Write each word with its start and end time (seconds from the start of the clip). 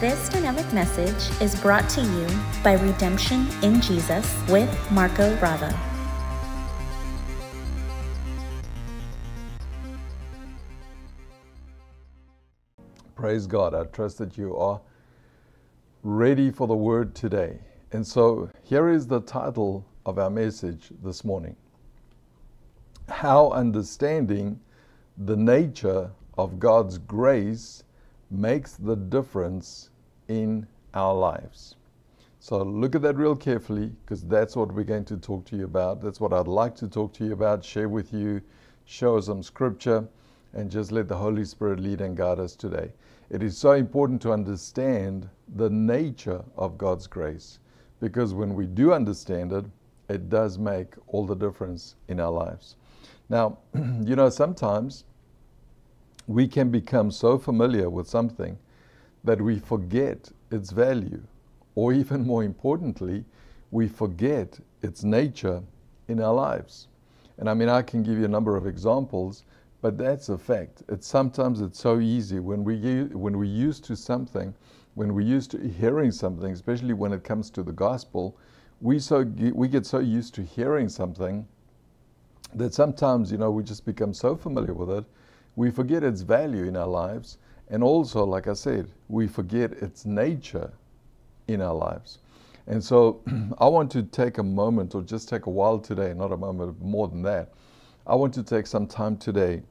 This 0.00 0.30
dynamic 0.30 0.72
message 0.72 1.42
is 1.42 1.54
brought 1.60 1.86
to 1.90 2.00
you 2.00 2.26
by 2.64 2.72
Redemption 2.72 3.46
in 3.62 3.82
Jesus 3.82 4.34
with 4.48 4.90
Marco 4.90 5.36
Bravo. 5.36 5.68
Praise 13.14 13.46
God. 13.46 13.74
I 13.74 13.84
trust 13.84 14.16
that 14.16 14.38
you 14.38 14.56
are 14.56 14.80
ready 16.02 16.50
for 16.50 16.66
the 16.66 16.74
word 16.74 17.14
today. 17.14 17.58
And 17.92 18.06
so 18.06 18.48
here 18.62 18.88
is 18.88 19.06
the 19.06 19.20
title 19.20 19.84
of 20.06 20.18
our 20.18 20.30
message 20.30 20.92
this 21.02 21.26
morning 21.26 21.56
How 23.10 23.50
Understanding 23.50 24.60
the 25.18 25.36
Nature 25.36 26.10
of 26.38 26.58
God's 26.58 26.96
Grace 26.96 27.84
Makes 28.30 28.76
the 28.76 28.96
Difference 28.96 29.89
in 30.30 30.64
Our 30.94 31.12
Lives. 31.12 31.74
So 32.38 32.62
look 32.62 32.94
at 32.94 33.02
that 33.02 33.16
real 33.16 33.34
carefully 33.34 33.88
because 34.04 34.22
that's 34.22 34.54
what 34.54 34.72
we're 34.72 34.84
going 34.84 35.04
to 35.06 35.16
talk 35.16 35.44
to 35.46 35.56
you 35.56 35.64
about. 35.64 36.00
That's 36.00 36.20
what 36.20 36.32
I'd 36.32 36.46
like 36.46 36.76
to 36.76 36.88
talk 36.88 37.12
to 37.14 37.24
you 37.24 37.32
about, 37.32 37.64
share 37.64 37.88
with 37.88 38.14
you, 38.14 38.40
show 38.84 39.20
some 39.20 39.42
scripture, 39.42 40.06
and 40.52 40.70
just 40.70 40.92
let 40.92 41.08
the 41.08 41.16
Holy 41.16 41.44
Spirit 41.44 41.80
lead 41.80 42.00
and 42.00 42.16
guide 42.16 42.38
us 42.38 42.54
today. 42.54 42.92
It 43.28 43.42
is 43.42 43.58
so 43.58 43.72
important 43.72 44.22
to 44.22 44.32
understand 44.32 45.28
the 45.56 45.68
nature 45.68 46.44
of 46.56 46.78
God's 46.78 47.08
grace 47.08 47.58
because 48.00 48.32
when 48.32 48.54
we 48.54 48.66
do 48.66 48.92
understand 48.92 49.52
it, 49.52 49.64
it 50.08 50.28
does 50.28 50.58
make 50.58 50.94
all 51.08 51.26
the 51.26 51.34
difference 51.34 51.96
in 52.06 52.20
our 52.20 52.30
lives. 52.30 52.76
Now, 53.28 53.58
you 53.74 54.14
know, 54.14 54.30
sometimes 54.30 55.04
we 56.28 56.46
can 56.46 56.70
become 56.70 57.10
so 57.10 57.36
familiar 57.36 57.90
with 57.90 58.08
something 58.08 58.56
that 59.24 59.40
we 59.40 59.58
forget 59.58 60.30
its 60.50 60.70
value, 60.70 61.22
or 61.74 61.92
even 61.92 62.26
more 62.26 62.44
importantly, 62.44 63.24
we 63.70 63.88
forget 63.88 64.58
its 64.82 65.04
nature 65.04 65.62
in 66.08 66.20
our 66.20 66.34
lives. 66.34 66.88
And 67.38 67.48
I 67.48 67.54
mean, 67.54 67.68
I 67.68 67.82
can 67.82 68.02
give 68.02 68.18
you 68.18 68.24
a 68.24 68.28
number 68.28 68.56
of 68.56 68.66
examples 68.66 69.44
but 69.82 69.96
that's 69.96 70.28
a 70.28 70.36
fact. 70.36 70.82
It's 70.88 71.06
sometimes 71.06 71.60
it's 71.60 71.80
so 71.80 72.00
easy 72.00 72.38
when 72.38 72.64
we 72.64 73.04
when 73.04 73.38
we're 73.38 73.44
used 73.44 73.84
to 73.84 73.96
something, 73.96 74.54
when 74.94 75.14
we're 75.14 75.26
used 75.26 75.50
to 75.52 75.58
hearing 75.58 76.12
something, 76.12 76.52
especially 76.52 76.92
when 76.92 77.12
it 77.12 77.24
comes 77.24 77.50
to 77.50 77.62
the 77.62 77.72
gospel, 77.72 78.36
we 78.80 78.98
so 78.98 79.22
we 79.54 79.68
get 79.68 79.86
so 79.86 79.98
used 79.98 80.34
to 80.34 80.42
hearing 80.42 80.88
something 80.88 81.46
that 82.54 82.74
sometimes 82.74 83.32
you 83.32 83.38
know 83.38 83.50
we 83.50 83.62
just 83.62 83.86
become 83.86 84.12
so 84.12 84.36
familiar 84.36 84.74
with 84.74 84.90
it, 84.90 85.04
we 85.56 85.70
forget 85.70 86.04
its 86.04 86.20
value 86.20 86.64
in 86.64 86.76
our 86.76 86.88
lives, 86.88 87.38
and 87.70 87.84
also, 87.84 88.24
like 88.24 88.48
I 88.48 88.54
said, 88.54 88.88
we 89.08 89.28
forget 89.28 89.72
its 89.72 90.04
nature 90.04 90.72
in 91.46 91.62
our 91.62 91.74
lives. 91.74 92.18
And 92.66 92.82
so, 92.82 93.20
I 93.58 93.68
want 93.68 93.90
to 93.92 94.02
take 94.02 94.38
a 94.38 94.42
moment, 94.42 94.94
or 94.94 95.02
just 95.02 95.28
take 95.28 95.46
a 95.46 95.50
while 95.50 95.78
today, 95.78 96.12
not 96.12 96.32
a 96.32 96.36
moment, 96.36 96.80
more 96.82 97.06
than 97.08 97.22
that. 97.22 97.52
I 98.06 98.16
want 98.16 98.34
to 98.34 98.42
take 98.42 98.66
some 98.66 98.86
time 98.86 99.16
today 99.16 99.62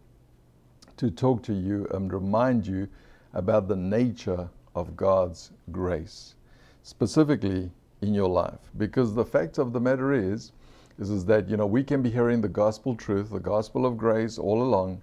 to 0.98 1.12
talk 1.12 1.44
to 1.44 1.54
you 1.54 1.88
and 1.92 2.12
remind 2.12 2.66
you 2.66 2.88
about 3.34 3.68
the 3.68 3.76
nature 3.76 4.50
of 4.76 4.96
God's 4.96 5.52
grace, 5.72 6.36
specifically 6.84 7.70
in 8.02 8.14
your 8.14 8.30
life. 8.30 8.60
Because 8.78 9.14
the 9.14 9.26
fact 9.26 9.58
of 9.58 9.74
the 9.74 9.80
matter 9.80 10.14
is, 10.14 10.54
is, 11.00 11.10
is 11.10 11.26
that 11.26 11.50
you 11.50 11.58
know 11.58 11.66
we 11.66 11.84
can 11.84 12.02
be 12.02 12.10
hearing 12.10 12.40
the 12.42 12.48
gospel 12.48 12.96
truth, 12.96 13.30
the 13.30 13.40
gospel 13.40 13.86
of 13.86 13.98
grace 13.98 14.38
all 14.38 14.62
along, 14.62 15.02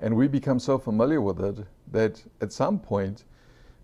and 0.00 0.14
we 0.14 0.28
become 0.28 0.58
so 0.58 0.78
familiar 0.78 1.20
with 1.20 1.40
it 1.40 1.66
that 1.92 2.22
at 2.40 2.52
some 2.52 2.78
point 2.78 3.24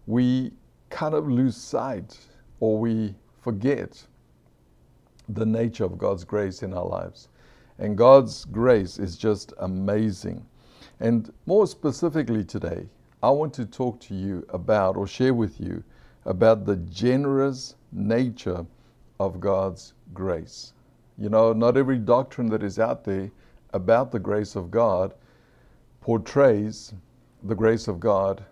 we 0.07 0.53
kind 0.91 1.15
of 1.15 1.29
lose 1.29 1.57
sight 1.57 2.19
or 2.61 2.79
we 2.79 3.15
forget 3.41 4.07
the 5.29 5.47
nature 5.47 5.85
of 5.85 5.97
God's 5.99 6.25
grace 6.25 6.63
in 6.63 6.75
our 6.75 6.85
lives. 6.85 7.29
And 7.79 7.97
God's 7.97 8.45
grace 8.45 8.99
is 8.99 9.17
just 9.17 9.53
amazing. 9.59 10.45
And 11.01 11.33
more 11.47 11.67
specifically 11.67 12.45
today, 12.45 12.89
I 13.23 13.31
want 13.31 13.55
to 13.55 13.65
talk 13.65 14.01
to 14.01 14.15
you 14.15 14.45
about 14.51 14.97
or 14.97 15.07
share 15.07 15.35
with 15.35 15.61
you 15.61 15.83
about 16.27 16.65
the 16.67 16.77
generous 16.77 17.77
nature 17.91 18.67
of 19.19 19.41
God's 19.41 19.95
grace. 20.13 20.73
You 21.17 21.29
know, 21.29 21.53
not 21.53 21.77
every 21.77 21.99
doctrine 21.99 22.49
that 22.51 22.63
is 22.63 22.79
out 22.79 23.05
there 23.05 23.31
about 23.73 24.13
the 24.13 24.19
grace 24.19 24.55
of 24.57 24.71
God 24.71 25.15
portrays 26.03 26.95
the 27.45 27.55
grace 27.55 27.87
of 27.87 28.01
God 28.01 28.45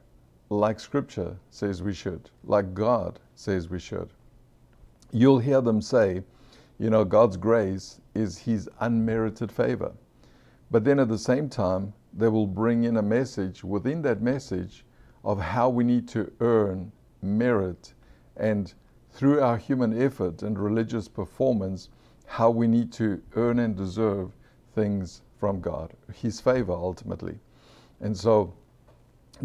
like 0.51 0.79
Scripture 0.79 1.37
says 1.51 1.83
we 1.83 1.93
should, 1.93 2.31
like 2.45 2.75
God 2.75 3.19
says 3.35 3.69
we 3.69 3.81
should. 3.81 4.09
You'll 5.11 5.41
hear 5.41 5.61
them 5.61 5.83
say, 5.83 6.23
you 6.79 6.91
know, 6.91 7.05
God's 7.05 7.37
grace 7.37 8.01
is 8.15 8.39
His 8.39 8.69
unmerited 8.79 9.51
favor. 9.51 9.93
But 10.71 10.85
then 10.85 11.01
at 11.01 11.09
the 11.09 11.19
same 11.19 11.49
time, 11.49 11.93
they 12.13 12.29
will 12.29 12.47
bring 12.47 12.85
in 12.85 12.97
a 12.97 13.03
message 13.03 13.65
within 13.65 14.01
that 14.03 14.23
message 14.23 14.85
of 15.25 15.41
how 15.41 15.69
we 15.69 15.83
need 15.83 16.07
to 16.11 16.31
earn 16.39 16.93
merit 17.21 17.95
and 18.37 18.73
through 19.11 19.41
our 19.41 19.57
human 19.57 20.01
effort 20.01 20.45
and 20.45 20.57
religious 20.57 21.09
performance, 21.09 21.89
how 22.27 22.49
we 22.51 22.69
need 22.69 22.93
to 22.93 23.21
earn 23.35 23.59
and 23.59 23.77
deserve 23.77 24.37
things 24.73 25.23
from 25.41 25.61
God, 25.61 25.95
His 26.15 26.41
favor 26.41 26.73
ultimately. 26.73 27.39
And 28.01 28.17
so, 28.17 28.53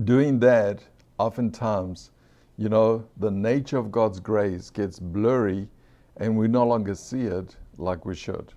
doing 0.04 0.40
that, 0.42 0.84
oftentimes, 1.18 2.12
you 2.58 2.70
know, 2.70 3.06
the 3.18 3.32
nature 3.32 3.78
of 3.78 3.92
God's 3.92 4.20
grace 4.20 4.70
gets 4.70 5.00
blurry 5.00 5.68
and 6.18 6.38
we 6.38 6.48
no 6.48 6.66
longer 6.66 6.96
see 6.96 7.22
it 7.22 7.56
like 7.78 8.06
we 8.06 8.16
should. 8.16 8.54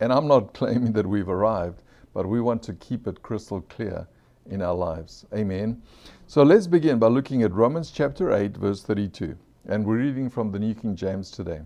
And 0.00 0.12
I'm 0.12 0.26
not 0.26 0.52
claiming 0.54 0.92
that 0.92 1.06
we've 1.06 1.28
arrived, 1.28 1.82
but 2.12 2.26
we 2.26 2.40
want 2.40 2.62
to 2.64 2.72
keep 2.74 3.06
it 3.06 3.22
crystal 3.22 3.60
clear 3.62 4.06
in 4.50 4.62
our 4.62 4.74
lives. 4.74 5.24
Amen. 5.34 5.80
So 6.26 6.42
let's 6.42 6.66
begin 6.66 6.98
by 6.98 7.08
looking 7.08 7.42
at 7.42 7.52
Romans 7.52 7.90
chapter 7.90 8.32
8, 8.32 8.56
verse 8.56 8.82
32. 8.82 9.36
And 9.68 9.84
we're 9.84 9.98
reading 9.98 10.30
from 10.30 10.50
the 10.50 10.58
New 10.58 10.74
King 10.74 10.96
James 10.96 11.30
today. 11.30 11.60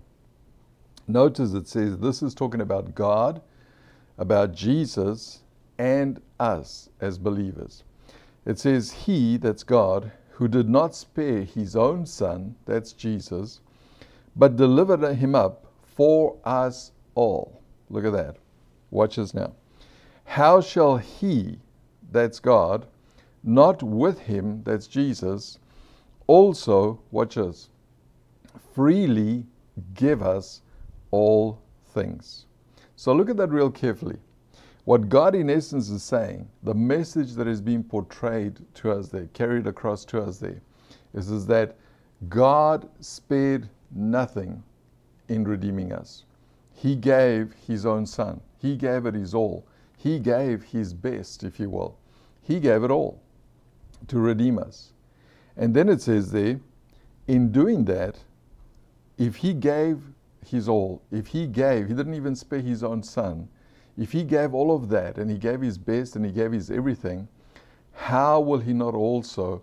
Notice 1.07 1.53
it 1.53 1.69
says 1.69 1.99
this 1.99 2.23
is 2.23 2.35
talking 2.35 2.61
about 2.63 2.95
God, 2.95 3.43
about 4.19 4.55
Jesus, 4.55 5.43
and 5.79 6.21
us 6.39 6.89
as 7.01 7.19
believers. 7.19 7.85
It 8.47 8.59
says, 8.59 8.93
He, 8.93 9.37
that's 9.37 9.63
God, 9.63 10.13
who 10.31 10.49
did 10.49 10.69
not 10.69 10.95
spare 10.95 11.43
his 11.43 11.77
own 11.77 12.07
son, 12.07 12.57
that's 12.65 12.93
Jesus, 12.93 13.61
but 14.35 14.57
delivered 14.57 15.15
him 15.15 15.35
up 15.35 15.67
for 15.83 16.37
us 16.45 16.91
all. 17.15 17.61
Look 17.89 18.05
at 18.05 18.13
that. 18.13 18.37
Watch 18.91 19.17
this 19.17 19.33
now. 19.33 19.53
How 20.25 20.61
shall 20.61 20.97
he, 20.97 21.59
that's 22.11 22.41
God, 22.41 22.87
not 23.45 23.83
with 23.83 24.19
him, 24.19 24.63
that's 24.65 24.87
Jesus, 24.87 25.59
also, 26.27 27.01
watch 27.11 27.37
us, 27.37 27.69
freely 28.75 29.47
give 29.93 30.23
us 30.23 30.63
all 31.11 31.61
things? 31.89 32.47
So 32.97 33.13
look 33.13 33.29
at 33.29 33.37
that 33.39 33.51
real 33.51 33.71
carefully. 33.71 34.19
What 34.85 35.09
God, 35.09 35.35
in 35.35 35.49
essence, 35.49 35.89
is 35.89 36.03
saying, 36.03 36.49
the 36.63 36.75
message 36.75 37.33
that 37.35 37.49
is 37.49 37.61
being 37.61 37.83
portrayed 37.83 38.61
to 38.75 38.93
us 38.93 39.09
there, 39.09 39.29
carried 39.33 39.67
across 39.67 40.05
to 40.07 40.23
us 40.23 40.39
there, 40.39 40.61
is, 41.15 41.31
is 41.31 41.47
that 41.47 41.77
God 42.29 42.89
spared 43.01 43.69
nothing 43.91 44.63
in 45.29 45.45
redeeming 45.45 45.93
us. 45.93 46.25
He 46.75 46.97
gave 46.97 47.55
His 47.67 47.87
own 47.87 48.05
Son, 48.05 48.41
He 48.59 48.77
gave 48.77 49.07
it 49.07 49.15
His 49.15 49.35
all. 49.35 49.67
He 49.97 50.19
gave 50.19 50.65
His 50.65 50.93
best, 50.93 51.45
if 51.45 51.59
you 51.59 51.71
will. 51.71 51.97
He 52.43 52.61
gave 52.61 52.85
it 52.85 52.91
all 52.91 53.23
to 54.09 54.19
redeem 54.19 54.59
us. 54.59 54.93
And 55.57 55.75
then 55.75 55.89
it 55.89 56.03
says 56.03 56.31
there, 56.31 56.61
in 57.27 57.53
doing 57.53 57.87
that, 57.87 58.19
if 59.17 59.37
He 59.37 59.55
gave 59.55 60.03
His 60.47 60.69
all, 60.69 61.03
if 61.11 61.29
He 61.29 61.47
gave, 61.47 61.89
He 61.89 61.95
didn't 61.95 62.15
even 62.15 62.35
spare 62.35 62.61
His 62.61 62.83
own 62.83 63.03
Son, 63.03 63.49
if 63.97 64.13
He 64.13 64.25
gave 64.25 64.55
all 64.55 64.75
of 64.75 64.89
that 64.89 65.19
and 65.19 65.31
He 65.31 65.39
gave 65.39 65.61
His 65.61 65.79
best 65.79 66.17
and 66.17 66.25
He 66.25 66.33
gave 66.33 66.53
His 66.53 66.71
everything, 66.71 67.29
how 67.93 68.41
will 68.41 68.59
He 68.59 68.73
not 68.73 68.95
also 68.95 69.63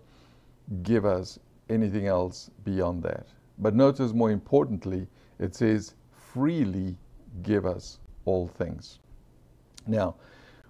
give 0.82 1.04
us 1.04 1.38
anything 1.68 2.06
else 2.06 2.50
beyond 2.64 3.02
that? 3.02 3.26
But 3.58 3.74
notice 3.74 4.12
more 4.12 4.30
importantly, 4.30 5.06
it 5.38 5.54
says, 5.54 5.94
freely 6.12 6.96
give 7.42 7.66
us 7.66 7.98
all 8.24 8.48
things. 8.48 8.98
Now, 9.86 10.14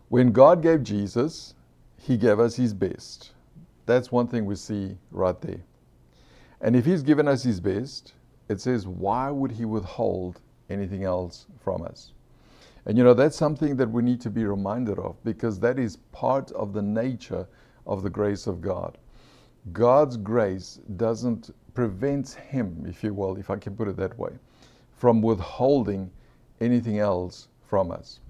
when 0.08 0.32
God 0.32 0.62
gave 0.62 0.82
Jesus, 0.82 1.54
He 1.96 2.16
gave 2.16 2.40
us 2.40 2.56
His 2.56 2.74
best. 2.74 3.32
That's 3.86 4.12
one 4.12 4.26
thing 4.26 4.44
we 4.44 4.56
see 4.56 4.96
right 5.10 5.40
there. 5.40 5.60
And 6.60 6.76
if 6.76 6.84
He's 6.84 7.02
given 7.02 7.28
us 7.28 7.42
His 7.42 7.60
best, 7.60 8.14
it 8.52 8.60
says, 8.60 8.86
why 8.86 9.30
would 9.30 9.50
He 9.50 9.64
withhold 9.64 10.40
anything 10.70 11.04
else 11.04 11.46
from 11.60 11.82
us? 11.82 12.12
And 12.86 12.98
you 12.98 13.04
know, 13.04 13.14
that's 13.14 13.36
something 13.36 13.76
that 13.76 13.90
we 13.90 14.02
need 14.02 14.20
to 14.22 14.30
be 14.30 14.44
reminded 14.44 14.98
of 14.98 15.22
because 15.24 15.58
that 15.60 15.78
is 15.78 15.96
part 16.12 16.50
of 16.52 16.72
the 16.72 16.82
nature 16.82 17.46
of 17.86 18.02
the 18.02 18.10
grace 18.10 18.46
of 18.46 18.60
God. 18.60 18.98
God's 19.72 20.16
grace 20.16 20.80
doesn't 20.96 21.50
prevents 21.74 22.34
Him, 22.34 22.84
if 22.88 23.02
you 23.02 23.14
will, 23.14 23.36
if 23.36 23.50
I 23.50 23.56
can 23.56 23.76
put 23.76 23.88
it 23.88 23.96
that 23.96 24.18
way, 24.18 24.32
from 24.96 25.22
withholding 25.22 26.10
anything 26.60 26.98
else 26.98 27.48
from 27.64 27.90
us. 27.90 28.20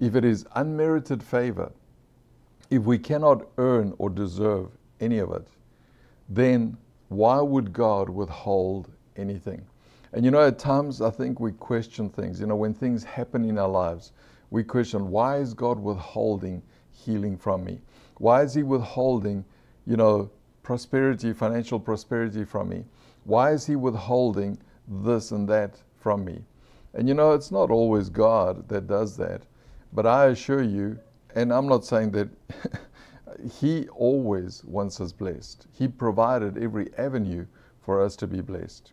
If 0.00 0.16
it 0.16 0.24
is 0.24 0.46
unmerited 0.56 1.22
favor, 1.22 1.72
if 2.70 2.82
we 2.82 2.98
cannot 2.98 3.46
earn 3.58 3.94
or 3.98 4.10
deserve 4.10 4.70
any 5.00 5.18
of 5.18 5.32
it, 5.32 5.46
then 6.28 6.76
why 7.08 7.40
would 7.40 7.72
God 7.72 8.08
withhold 8.08 8.90
anything? 9.16 9.64
And 10.12 10.24
you 10.24 10.30
know, 10.30 10.46
at 10.46 10.58
times 10.58 11.00
I 11.00 11.10
think 11.10 11.40
we 11.40 11.52
question 11.52 12.10
things. 12.10 12.40
You 12.40 12.46
know, 12.46 12.56
when 12.56 12.74
things 12.74 13.02
happen 13.02 13.44
in 13.44 13.58
our 13.58 13.68
lives, 13.68 14.12
we 14.50 14.62
question, 14.62 15.10
why 15.10 15.38
is 15.38 15.54
God 15.54 15.78
withholding 15.78 16.62
healing 16.90 17.36
from 17.38 17.64
me? 17.64 17.80
Why 18.18 18.42
is 18.42 18.52
He 18.52 18.62
withholding, 18.62 19.44
you 19.86 19.96
know, 19.96 20.30
prosperity, 20.62 21.32
financial 21.32 21.80
prosperity 21.80 22.44
from 22.44 22.68
me? 22.68 22.84
Why 23.24 23.52
is 23.52 23.64
He 23.64 23.76
withholding 23.76 24.58
this 24.86 25.32
and 25.32 25.48
that 25.48 25.80
from 25.96 26.24
me? 26.24 26.44
And 26.94 27.08
you 27.08 27.14
know, 27.14 27.32
it's 27.32 27.50
not 27.50 27.70
always 27.70 28.10
God 28.10 28.68
that 28.68 28.86
does 28.86 29.16
that. 29.16 29.42
But 29.94 30.06
I 30.06 30.26
assure 30.26 30.62
you, 30.62 30.98
and 31.34 31.52
I'm 31.52 31.66
not 31.66 31.86
saying 31.86 32.10
that 32.12 32.28
He 33.60 33.88
always 33.88 34.62
wants 34.64 35.00
us 35.00 35.12
blessed. 35.12 35.66
He 35.72 35.88
provided 35.88 36.58
every 36.58 36.92
avenue 36.98 37.46
for 37.80 38.02
us 38.02 38.14
to 38.16 38.26
be 38.26 38.40
blessed. 38.40 38.92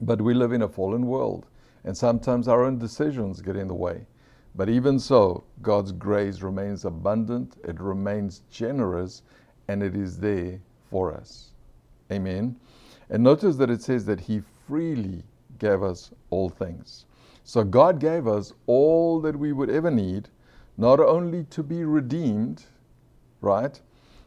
But 0.00 0.20
we 0.20 0.34
live 0.34 0.52
in 0.52 0.62
a 0.62 0.68
fallen 0.68 1.06
world, 1.06 1.46
and 1.84 1.96
sometimes 1.96 2.48
our 2.48 2.64
own 2.64 2.78
decisions 2.78 3.40
get 3.40 3.56
in 3.56 3.68
the 3.68 3.74
way. 3.74 4.06
But 4.54 4.68
even 4.68 4.98
so, 4.98 5.44
God's 5.62 5.92
grace 5.92 6.40
remains 6.40 6.84
abundant, 6.84 7.56
it 7.64 7.80
remains 7.80 8.42
generous, 8.50 9.22
and 9.68 9.82
it 9.82 9.96
is 9.96 10.18
there 10.18 10.60
for 10.90 11.12
us. 11.12 11.50
Amen. 12.12 12.56
And 13.10 13.22
notice 13.22 13.56
that 13.56 13.70
it 13.70 13.82
says 13.82 14.04
that 14.06 14.20
He 14.20 14.42
freely 14.66 15.22
gave 15.58 15.82
us 15.82 16.10
all 16.30 16.48
things. 16.48 17.06
So 17.44 17.64
God 17.64 17.98
gave 18.00 18.26
us 18.26 18.52
all 18.66 19.20
that 19.20 19.36
we 19.36 19.52
would 19.52 19.70
ever 19.70 19.90
need, 19.90 20.28
not 20.76 21.00
only 21.00 21.44
to 21.44 21.62
be 21.62 21.84
redeemed, 21.84 22.64
right, 23.40 23.80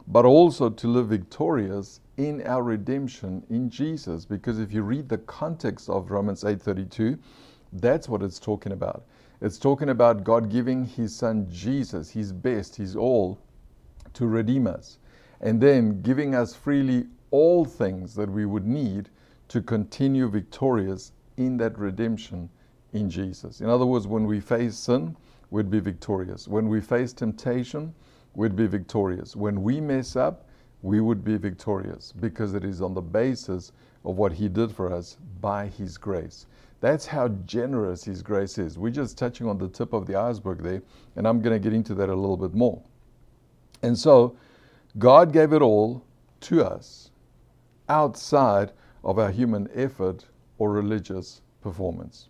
but 0.07 0.25
also 0.25 0.69
to 0.69 0.87
live 0.87 1.07
victorious 1.07 1.99
in 2.17 2.41
our 2.47 2.63
redemption 2.63 3.43
in 3.49 3.69
Jesus. 3.69 4.25
Because 4.25 4.59
if 4.59 4.73
you 4.73 4.81
read 4.81 5.07
the 5.07 5.19
context 5.19 5.89
of 5.89 6.11
Romans 6.11 6.43
8:32, 6.43 7.17
that's 7.73 8.09
what 8.09 8.23
it's 8.23 8.39
talking 8.39 8.71
about. 8.71 9.05
It's 9.39 9.59
talking 9.59 9.89
about 9.89 10.23
God 10.23 10.49
giving 10.49 10.85
His 10.85 11.15
Son 11.15 11.47
Jesus, 11.49 12.09
His 12.09 12.33
best, 12.33 12.75
His 12.75 12.95
all, 12.95 13.39
to 14.13 14.25
redeem 14.25 14.65
us, 14.65 14.97
and 15.41 15.61
then 15.61 16.01
giving 16.01 16.33
us 16.33 16.55
freely 16.55 17.05
all 17.29 17.65
things 17.65 18.15
that 18.15 18.29
we 18.31 18.45
would 18.45 18.65
need 18.65 19.09
to 19.49 19.61
continue 19.61 20.27
victorious 20.27 21.11
in 21.37 21.57
that 21.57 21.77
redemption 21.77 22.49
in 22.93 23.09
Jesus. 23.09 23.61
In 23.61 23.69
other 23.69 23.85
words, 23.85 24.07
when 24.07 24.25
we 24.25 24.39
face 24.39 24.75
sin, 24.75 25.15
we'd 25.51 25.69
be 25.69 25.79
victorious. 25.79 26.47
When 26.47 26.67
we 26.67 26.81
face 26.81 27.13
temptation, 27.13 27.93
we'd 28.33 28.55
be 28.55 28.65
victorious. 28.65 29.35
When 29.35 29.61
we 29.61 29.79
mess 29.79 30.15
up, 30.15 30.46
we 30.81 31.01
would 31.01 31.23
be 31.23 31.37
victorious 31.37 32.13
because 32.19 32.53
it 32.53 32.63
is 32.63 32.81
on 32.81 32.93
the 32.93 33.01
basis 33.01 33.71
of 34.05 34.17
what 34.17 34.33
He 34.33 34.47
did 34.47 34.71
for 34.71 34.93
us 34.93 35.17
by 35.41 35.67
His 35.67 35.97
grace. 35.97 36.45
That's 36.79 37.05
how 37.05 37.29
generous 37.45 38.03
His 38.03 38.21
grace 38.21 38.57
is. 38.57 38.77
We're 38.77 38.91
just 38.91 39.17
touching 39.17 39.47
on 39.47 39.57
the 39.57 39.67
tip 39.67 39.93
of 39.93 40.05
the 40.05 40.15
iceberg 40.15 40.61
there, 40.61 40.81
and 41.15 41.27
I'm 41.27 41.41
going 41.41 41.59
to 41.59 41.59
get 41.59 41.73
into 41.73 41.95
that 41.95 42.09
a 42.09 42.15
little 42.15 42.37
bit 42.37 42.53
more. 42.53 42.81
And 43.81 43.97
so, 43.97 44.35
God 44.97 45.33
gave 45.33 45.53
it 45.53 45.61
all 45.61 46.03
to 46.41 46.63
us 46.63 47.11
outside 47.89 48.71
of 49.03 49.19
our 49.19 49.31
human 49.31 49.69
effort 49.73 50.25
or 50.57 50.71
religious 50.71 51.41
performance. 51.61 52.29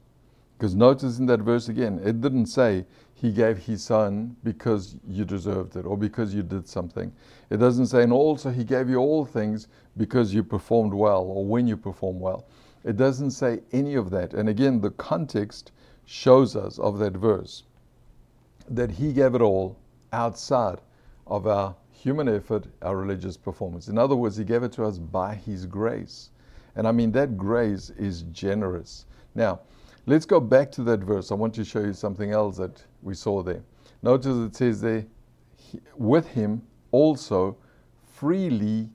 Because 0.58 0.76
notice 0.76 1.20
in 1.20 1.26
that 1.28 1.42
verse 1.42 1.70
again, 1.70 2.00
it 2.04 2.22
didn't 2.22 2.48
say 2.48 2.86
he 3.20 3.32
gave 3.32 3.58
his 3.58 3.84
son 3.84 4.36
because 4.44 4.96
you 5.08 5.26
deserved 5.26 5.76
it 5.76 5.88
or 5.88 5.98
because 5.98 6.36
you 6.36 6.44
did 6.44 6.68
something. 6.68 7.12
It 7.50 7.58
doesn't 7.58 7.88
say, 7.88 8.04
and 8.04 8.14
also 8.14 8.52
he 8.52 8.64
gave 8.64 8.90
you 8.90 8.98
all 8.98 9.26
things 9.26 9.70
because 9.98 10.36
you 10.36 10.44
performed 10.44 10.94
well 10.94 11.24
or 11.24 11.44
when 11.44 11.66
you 11.66 11.78
perform 11.78 12.20
well. 12.20 12.46
It 12.84 12.96
doesn't 12.96 13.32
say 13.32 13.62
any 13.72 13.96
of 13.96 14.12
that. 14.12 14.36
And 14.36 14.48
again, 14.48 14.82
the 14.82 14.92
context 14.92 15.72
shows 16.06 16.56
us 16.56 16.78
of 16.78 17.00
that 17.00 17.14
verse 17.14 17.64
that 18.70 18.92
he 18.92 19.12
gave 19.12 19.34
it 19.34 19.42
all 19.42 19.78
outside 20.14 20.80
of 21.26 21.48
our 21.48 21.76
human 21.92 22.30
effort, 22.30 22.68
our 22.84 22.96
religious 22.96 23.36
performance. 23.36 23.88
In 23.88 23.98
other 23.98 24.16
words, 24.16 24.38
he 24.38 24.44
gave 24.44 24.62
it 24.62 24.72
to 24.74 24.86
us 24.86 25.00
by 25.00 25.34
his 25.34 25.66
grace. 25.66 26.30
And 26.76 26.88
I 26.88 26.92
mean, 26.92 27.12
that 27.14 27.36
grace 27.36 27.90
is 27.98 28.22
generous. 28.32 29.08
Now, 29.34 29.62
let's 30.08 30.26
go 30.26 30.40
back 30.40 30.72
to 30.72 30.84
that 30.84 31.02
verse. 31.02 31.32
I 31.32 31.36
want 31.36 31.54
to 31.56 31.64
show 31.64 31.82
you 31.82 31.94
something 31.94 32.32
else 32.32 32.58
that 32.58 32.82
we 33.04 33.14
saw 33.14 33.44
there. 33.44 33.62
Notice 34.02 34.38
it 34.38 34.56
says 34.56 34.82
there, 34.82 35.06
with 35.96 36.28
him 36.28 36.62
also 36.92 37.58
freely 38.16 38.90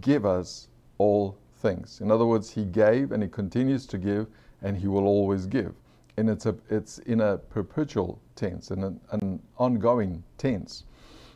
give 0.00 0.26
us 0.26 0.68
all 0.98 1.38
things. 1.58 2.00
In 2.00 2.10
other 2.10 2.26
words, 2.26 2.50
he 2.50 2.64
gave 2.64 3.12
and 3.12 3.22
he 3.22 3.28
continues 3.28 3.86
to 3.86 3.98
give 3.98 4.26
and 4.62 4.76
he 4.76 4.88
will 4.88 5.06
always 5.06 5.46
give. 5.46 5.72
And 6.16 6.28
it's, 6.28 6.46
a, 6.46 6.56
it's 6.68 6.98
in 7.00 7.20
a 7.20 7.38
perpetual 7.38 8.20
tense, 8.34 8.70
in 8.70 8.82
an, 8.82 9.00
an 9.12 9.40
ongoing 9.58 10.22
tense. 10.36 10.84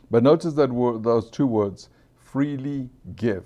But 0.09 0.23
notice 0.23 0.53
that 0.55 0.71
word, 0.71 1.03
those 1.03 1.29
two 1.29 1.47
words, 1.47 1.89
freely 2.15 2.89
give. 3.15 3.45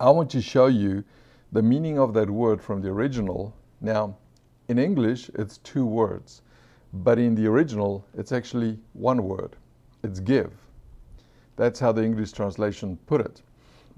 I 0.00 0.10
want 0.10 0.30
to 0.30 0.42
show 0.42 0.66
you 0.66 1.04
the 1.52 1.62
meaning 1.62 1.98
of 1.98 2.12
that 2.14 2.28
word 2.28 2.60
from 2.60 2.82
the 2.82 2.88
original. 2.88 3.54
Now, 3.80 4.16
in 4.68 4.78
English, 4.78 5.30
it's 5.34 5.58
two 5.58 5.84
words, 5.84 6.42
but 6.92 7.18
in 7.18 7.34
the 7.34 7.46
original, 7.46 8.04
it's 8.16 8.32
actually 8.32 8.78
one 8.92 9.24
word. 9.24 9.56
It's 10.02 10.20
give. 10.20 10.52
That's 11.56 11.80
how 11.80 11.92
the 11.92 12.04
English 12.04 12.32
translation 12.32 12.98
put 13.06 13.20
it. 13.20 13.42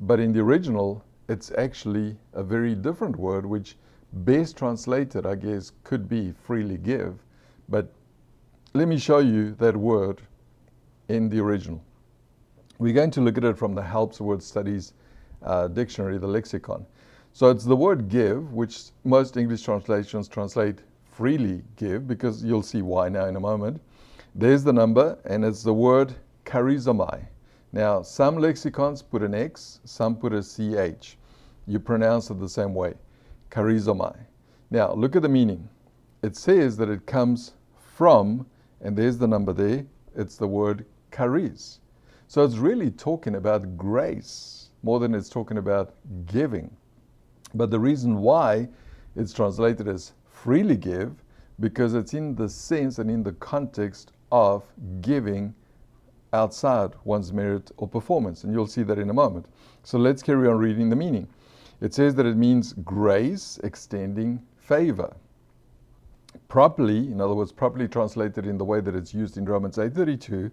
But 0.00 0.20
in 0.20 0.32
the 0.32 0.40
original, 0.40 1.04
it's 1.28 1.50
actually 1.56 2.16
a 2.32 2.42
very 2.42 2.74
different 2.74 3.16
word, 3.16 3.46
which 3.46 3.76
best 4.12 4.56
translated, 4.56 5.26
I 5.26 5.34
guess, 5.34 5.72
could 5.82 6.08
be 6.08 6.32
freely 6.32 6.76
give. 6.76 7.18
But 7.68 7.90
let 8.74 8.88
me 8.88 8.98
show 8.98 9.18
you 9.18 9.54
that 9.56 9.76
word 9.76 10.20
in 11.08 11.28
the 11.28 11.40
original. 11.40 11.82
We're 12.78 12.92
going 12.92 13.12
to 13.12 13.20
look 13.20 13.38
at 13.38 13.44
it 13.44 13.56
from 13.56 13.74
the 13.74 13.82
Helps 13.82 14.20
Word 14.20 14.42
Studies 14.42 14.92
uh, 15.42 15.68
Dictionary, 15.68 16.18
the 16.18 16.26
lexicon. 16.26 16.84
So 17.36 17.50
it's 17.50 17.64
the 17.64 17.74
word 17.74 18.08
give, 18.08 18.52
which 18.52 18.90
most 19.02 19.36
English 19.36 19.62
translations 19.62 20.28
translate 20.28 20.78
freely 21.02 21.64
give, 21.74 22.06
because 22.06 22.44
you'll 22.44 22.62
see 22.62 22.80
why 22.80 23.08
now 23.08 23.26
in 23.26 23.34
a 23.34 23.40
moment. 23.40 23.80
There's 24.36 24.62
the 24.62 24.72
number, 24.72 25.18
and 25.24 25.44
it's 25.44 25.64
the 25.64 25.74
word 25.74 26.14
charizomai. 26.44 27.26
Now, 27.72 28.02
some 28.02 28.38
lexicons 28.38 29.02
put 29.02 29.24
an 29.24 29.34
X, 29.34 29.80
some 29.84 30.14
put 30.14 30.32
a 30.32 30.42
CH. 30.42 31.16
You 31.66 31.80
pronounce 31.80 32.30
it 32.30 32.38
the 32.38 32.48
same 32.48 32.72
way, 32.72 32.94
charizomai. 33.50 34.16
Now, 34.70 34.92
look 34.92 35.16
at 35.16 35.22
the 35.22 35.28
meaning. 35.28 35.68
It 36.22 36.36
says 36.36 36.76
that 36.76 36.88
it 36.88 37.04
comes 37.04 37.54
from, 37.96 38.46
and 38.80 38.96
there's 38.96 39.18
the 39.18 39.26
number 39.26 39.52
there, 39.52 39.84
it's 40.14 40.36
the 40.36 40.46
word 40.46 40.86
charis. 41.10 41.80
So 42.28 42.44
it's 42.44 42.58
really 42.58 42.92
talking 42.92 43.34
about 43.34 43.76
grace 43.76 44.68
more 44.84 45.00
than 45.00 45.16
it's 45.16 45.28
talking 45.28 45.58
about 45.58 45.94
giving. 46.26 46.70
But 47.54 47.70
the 47.70 47.78
reason 47.78 48.18
why 48.18 48.68
it's 49.16 49.32
translated 49.32 49.88
as 49.88 50.12
freely 50.26 50.76
give, 50.76 51.22
because 51.60 51.94
it's 51.94 52.14
in 52.14 52.34
the 52.34 52.48
sense 52.48 52.98
and 52.98 53.10
in 53.10 53.22
the 53.22 53.32
context 53.32 54.12
of 54.32 54.64
giving 55.00 55.54
outside 56.32 56.90
one's 57.04 57.32
merit 57.32 57.70
or 57.76 57.86
performance. 57.86 58.42
And 58.42 58.52
you'll 58.52 58.66
see 58.66 58.82
that 58.82 58.98
in 58.98 59.08
a 59.08 59.14
moment. 59.14 59.46
So 59.84 59.98
let's 59.98 60.22
carry 60.22 60.48
on 60.48 60.58
reading 60.58 60.90
the 60.90 60.96
meaning. 60.96 61.28
It 61.80 61.94
says 61.94 62.14
that 62.16 62.26
it 62.26 62.36
means 62.36 62.72
grace 62.72 63.60
extending 63.62 64.42
favor. 64.56 65.14
Properly, 66.48 67.12
in 67.12 67.20
other 67.20 67.34
words, 67.34 67.52
properly 67.52 67.86
translated 67.86 68.46
in 68.46 68.58
the 68.58 68.64
way 68.64 68.80
that 68.80 68.96
it's 68.96 69.14
used 69.14 69.36
in 69.36 69.44
Romans 69.44 69.76
8:32, 69.78 70.50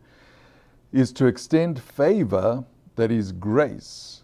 is 0.92 1.12
to 1.14 1.26
extend 1.26 1.80
favor 1.80 2.64
that 2.96 3.12
is 3.12 3.32
grace 3.32 4.21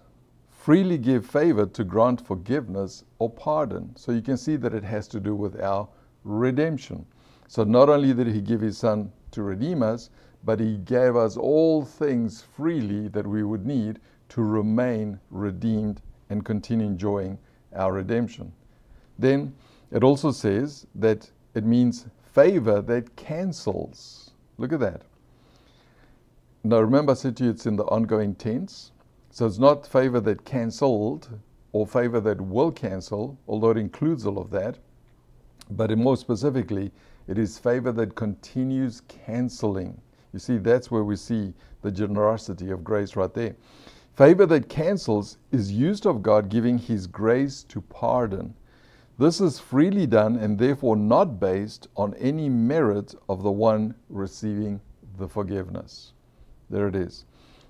freely 0.68 0.98
give 0.98 1.26
favor 1.26 1.66
to 1.66 1.82
grant 1.82 2.20
forgiveness 2.20 3.06
or 3.20 3.30
pardon. 3.30 3.90
So 3.96 4.12
you 4.12 4.22
can 4.22 4.36
see 4.36 4.58
that 4.58 4.74
it 4.74 4.84
has 4.84 5.08
to 5.08 5.20
do 5.22 5.34
with 5.34 5.62
our 5.62 5.88
redemption. 6.26 7.06
So 7.48 7.64
not 7.64 7.88
only 7.88 8.14
did 8.14 8.28
he 8.28 8.42
give 8.42 8.60
his 8.60 8.78
son 8.78 9.14
to 9.32 9.44
redeem 9.44 9.82
us, 9.82 10.10
but 10.44 10.60
he 10.60 10.76
gave 10.80 11.16
us 11.16 11.38
all 11.38 11.86
things 11.86 12.42
freely 12.42 13.08
that 13.08 13.26
we 13.26 13.44
would 13.44 13.66
need 13.66 14.00
to 14.28 14.42
remain 14.42 15.22
redeemed 15.32 16.02
and 16.30 16.44
continue 16.44 16.88
enjoying 16.88 17.38
our 17.74 17.94
redemption. 17.94 18.52
Then 19.18 19.56
it 19.90 20.04
also 20.04 20.32
says 20.32 20.86
that 20.96 21.32
it 21.56 21.64
means 21.64 22.08
favor 22.34 22.82
that 22.82 23.16
cancels. 23.16 24.32
Look 24.58 24.74
at 24.74 24.82
that. 24.82 25.04
Now 26.66 26.82
remember 26.82 27.14
I 27.14 27.16
said 27.16 27.38
to 27.38 27.46
you 27.46 27.52
it's 27.52 27.66
in 27.66 27.78
the 27.78 27.86
ongoing 27.86 28.36
tense. 28.36 28.92
So 29.38 29.46
it's 29.46 29.60
not 29.60 29.86
favor 29.86 30.20
that 30.22 30.46
cancelled 30.46 31.30
or 31.72 31.86
favor 31.86 32.20
that 32.22 32.42
will 32.42 32.72
cancel, 32.72 33.38
although 33.48 33.70
it 33.70 33.78
includes 33.78 34.26
all 34.26 34.40
of 34.40 34.50
that. 34.50 34.80
But 35.70 35.96
more 35.96 36.18
specifically, 36.18 36.92
it 37.28 37.38
is 37.38 37.60
favor 37.60 37.92
that 37.92 38.16
continues 38.16 39.02
canceling. 39.02 40.02
You 40.34 40.40
see, 40.40 40.58
that's 40.58 40.90
where 40.90 41.04
we 41.04 41.16
see 41.16 41.54
the 41.84 41.92
generosity 41.92 42.72
of 42.72 42.84
grace 42.84 43.16
right 43.16 43.32
there. 43.32 43.56
Favor 44.16 44.48
that 44.48 44.70
cancels 44.70 45.38
is 45.52 45.72
used 45.72 46.08
of 46.08 46.24
God 46.24 46.50
giving 46.50 46.80
His 46.80 47.06
grace 47.06 47.62
to 47.66 47.80
pardon. 47.80 48.56
This 49.20 49.40
is 49.40 49.60
freely 49.60 50.08
done 50.08 50.38
and 50.38 50.58
therefore 50.58 50.96
not 50.96 51.40
based 51.40 51.90
on 51.96 52.16
any 52.16 52.50
merit 52.50 53.14
of 53.30 53.44
the 53.44 53.52
one 53.52 53.94
receiving 54.10 54.82
the 55.20 55.30
forgiveness. 55.30 56.14
There 56.72 56.88
it 56.88 56.96
is. 56.96 57.26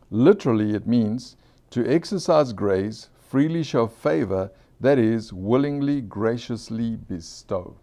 Literally, 0.09 0.74
it 0.74 0.88
means 0.88 1.36
to 1.71 1.86
exercise 1.88 2.53
grace, 2.53 3.09
freely 3.19 3.63
show 3.63 3.88
favor, 3.88 4.51
that 4.79 5.00
is, 5.00 5.33
willingly, 5.33 6.01
graciously 6.01 6.95
bestow. 6.95 7.75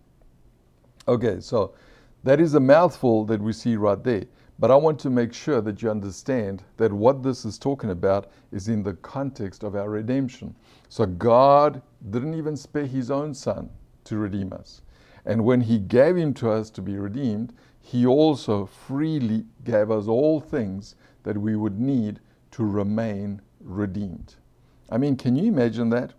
Okay, 1.07 1.41
so 1.41 1.75
that 2.23 2.41
is 2.41 2.55
a 2.55 2.61
mouthful 2.61 3.25
that 3.27 3.41
we 3.41 3.53
see 3.53 3.77
right 3.77 4.03
there. 4.03 4.25
But 4.59 4.71
I 4.71 4.77
want 4.77 5.01
to 5.01 5.11
make 5.11 5.35
sure 5.35 5.61
that 5.61 5.83
you 5.83 5.91
understand 5.91 6.63
that 6.77 6.93
what 6.93 7.23
this 7.23 7.45
is 7.45 7.59
talking 7.59 7.91
about 7.91 8.31
is 8.53 8.69
in 8.69 8.85
the 8.85 8.95
context 8.95 9.65
of 9.65 9.75
our 9.75 9.91
redemption. 9.91 10.55
So 10.89 11.07
God 11.07 11.83
didn't 12.11 12.35
even 12.35 12.57
spare 12.57 12.87
his 12.87 13.11
own 13.11 13.35
son 13.35 13.69
to 14.05 14.17
redeem 14.17 14.53
us. 14.53 14.83
And 15.27 15.45
when 15.45 15.61
he 15.61 15.79
gave 15.79 16.17
him 16.17 16.33
to 16.35 16.51
us 16.51 16.71
to 16.71 16.83
be 16.83 16.97
redeemed, 16.97 17.53
he 17.81 18.07
also 18.07 18.67
freely 18.67 19.45
gave 19.65 19.91
us 19.91 20.07
all 20.07 20.41
things 20.41 20.95
that 21.25 21.37
we 21.37 21.57
would 21.57 21.81
need 21.81 22.21
to 22.53 22.65
remain 22.65 23.41
redeemed. 23.65 24.35
I 24.91 24.99
mean, 24.99 25.17
can 25.17 25.35
you 25.35 25.49
imagine 25.49 25.89
that? 25.91 26.13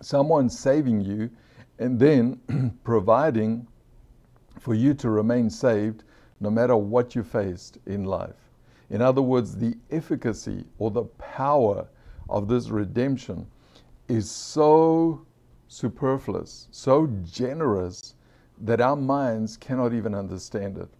Someone 0.00 0.48
saving 0.50 1.00
you 1.00 1.30
and 1.78 1.98
then 1.98 2.78
providing 2.84 3.66
for 4.60 4.74
you 4.74 4.94
to 4.94 5.10
remain 5.10 5.50
saved 5.50 6.04
no 6.40 6.50
matter 6.50 6.76
what 6.76 7.14
you 7.14 7.22
faced 7.22 7.78
in 7.86 8.04
life. 8.04 8.50
In 8.90 9.00
other 9.00 9.22
words, 9.22 9.56
the 9.56 9.74
efficacy 9.90 10.64
or 10.78 10.90
the 10.90 11.04
power 11.04 11.88
of 12.28 12.46
this 12.48 12.68
redemption 12.68 13.46
is 14.08 14.30
so 14.30 15.24
superfluous, 15.68 16.68
so 16.70 17.06
generous, 17.24 18.14
that 18.60 18.80
our 18.80 18.96
minds 18.96 19.56
cannot 19.56 19.94
even 19.94 20.14
understand 20.14 20.76
it. 20.76 20.90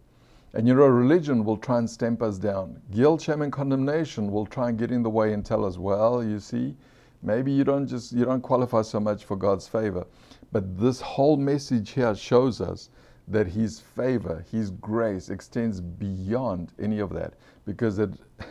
And 0.55 0.69
you 0.69 0.75
know, 0.75 0.87
religion 0.87 1.45
will 1.45 1.57
try 1.57 1.79
and 1.79 1.89
stamp 1.89 2.23
us 2.23 2.39
down. 2.39 2.81
Guilt, 2.91 3.23
shame, 3.23 3.41
and 3.43 3.53
condemnation 3.53 4.31
will 4.31 4.45
try 4.45 4.69
and 4.69 4.79
get 4.79 4.91
in 4.91 5.03
the 5.03 5.11
way 5.11 5.33
and 5.33 5.45
tell 5.45 5.65
us, 5.65 5.79
well, 5.79 6.23
you 6.23 6.39
see, 6.39 6.77
maybe 7.23 7.51
you 7.51 7.65
don't 7.65 7.87
just 7.87 8.13
you 8.13 8.25
don't 8.25 8.43
qualify 8.43 8.83
so 8.83 9.01
much 9.01 9.25
for 9.25 9.37
God's 9.37 9.67
favor. 9.67 10.07
But 10.51 10.79
this 10.79 11.01
whole 11.01 11.39
message 11.39 11.91
here 11.91 12.15
shows 12.15 12.61
us 12.61 12.91
that 13.29 13.47
His 13.47 13.81
favor, 13.81 14.45
His 14.51 14.71
grace 14.71 15.31
extends 15.31 15.81
beyond 15.81 16.73
any 16.79 16.99
of 16.99 17.15
that 17.15 17.33
because 17.65 17.99
it, 17.99 18.11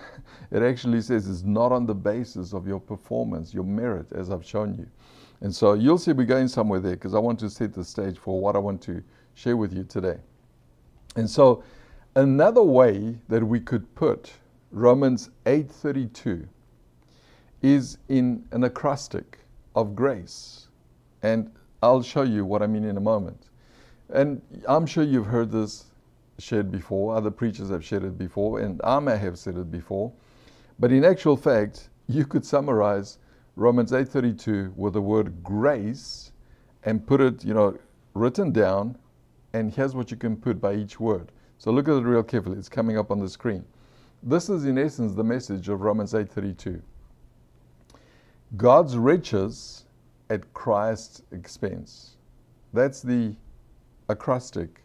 it 0.52 0.64
actually 0.64 1.02
says 1.02 1.30
it's 1.30 1.44
not 1.44 1.72
on 1.72 1.86
the 1.86 1.94
basis 1.94 2.54
of 2.54 2.66
your 2.68 2.80
performance, 2.80 3.54
your 3.54 3.64
merit, 3.64 4.12
as 4.14 4.32
I've 4.32 4.46
shown 4.46 4.74
you. 4.76 4.88
And 5.42 5.54
so 5.54 5.74
you'll 5.74 5.98
see 6.00 6.14
we're 6.14 6.26
going 6.26 6.48
somewhere 6.48 6.80
there 6.80 6.96
because 6.96 7.14
I 7.14 7.20
want 7.20 7.40
to 7.42 7.50
set 7.50 7.74
the 7.74 7.84
stage 7.84 8.18
for 8.18 8.40
what 8.40 8.56
I 8.56 8.60
want 8.60 8.82
to 8.84 9.04
share 9.36 9.58
with 9.58 9.74
you 9.74 9.84
today. 9.84 10.18
And 11.16 11.30
so 11.30 11.64
another 12.16 12.64
way 12.64 13.18
that 13.30 13.46
we 13.46 13.60
could 13.60 13.94
put 13.96 14.34
Romans 14.72 15.30
8:32 15.46 16.48
is 17.62 17.98
in 18.10 18.44
an 18.52 18.64
acrostic 18.64 19.40
of 19.76 19.96
grace. 19.96 20.68
And 21.22 21.52
I'll 21.84 22.02
show 22.02 22.24
you 22.24 22.46
what 22.46 22.62
I 22.62 22.68
mean 22.68 22.84
in 22.84 22.98
a 22.98 23.02
moment. 23.02 23.50
And 24.10 24.42
I'm 24.68 24.86
sure 24.86 25.04
you've 25.04 25.28
heard 25.28 25.52
this 25.52 25.86
shared 26.38 26.72
before, 26.72 27.16
other 27.16 27.32
preachers 27.32 27.70
have 27.70 27.86
shared 27.86 28.04
it 28.04 28.18
before, 28.18 28.60
and 28.60 28.82
I 28.84 29.00
may 29.00 29.18
have 29.18 29.38
said 29.38 29.58
it 29.58 29.72
before. 29.72 30.12
But 30.80 30.92
in 30.92 31.06
actual 31.06 31.38
fact, 31.38 31.90
you 32.08 32.26
could 32.26 32.46
summarize 32.46 33.20
Romans 33.56 33.92
8:32 33.94 34.74
with 34.76 34.94
the 34.94 35.02
word 35.02 35.44
grace 35.44 36.32
and 36.84 37.06
put 37.06 37.22
it, 37.22 37.46
you 37.46 37.54
know, 37.54 37.78
written 38.16 38.52
down, 38.52 38.98
and 39.54 39.72
here's 39.72 39.94
what 39.94 40.10
you 40.10 40.18
can 40.18 40.36
put 40.36 40.60
by 40.60 40.74
each 40.74 41.00
word. 41.00 41.32
So 41.62 41.70
look 41.70 41.88
at 41.88 41.94
it 41.94 42.02
real 42.02 42.24
carefully. 42.24 42.58
It's 42.58 42.68
coming 42.68 42.98
up 42.98 43.12
on 43.12 43.20
the 43.20 43.30
screen. 43.30 43.64
This 44.24 44.50
is 44.50 44.66
in 44.66 44.80
essence 44.80 45.14
the 45.14 45.24
message 45.24 45.70
of 45.70 45.82
Romans 45.82 46.16
8:32. 46.16 46.82
God's 48.58 48.98
riches 48.98 49.86
at 50.32 50.52
Christ's 50.56 51.22
expense. 51.32 52.18
That's 52.74 53.04
the 53.04 53.36
acrostic 54.10 54.82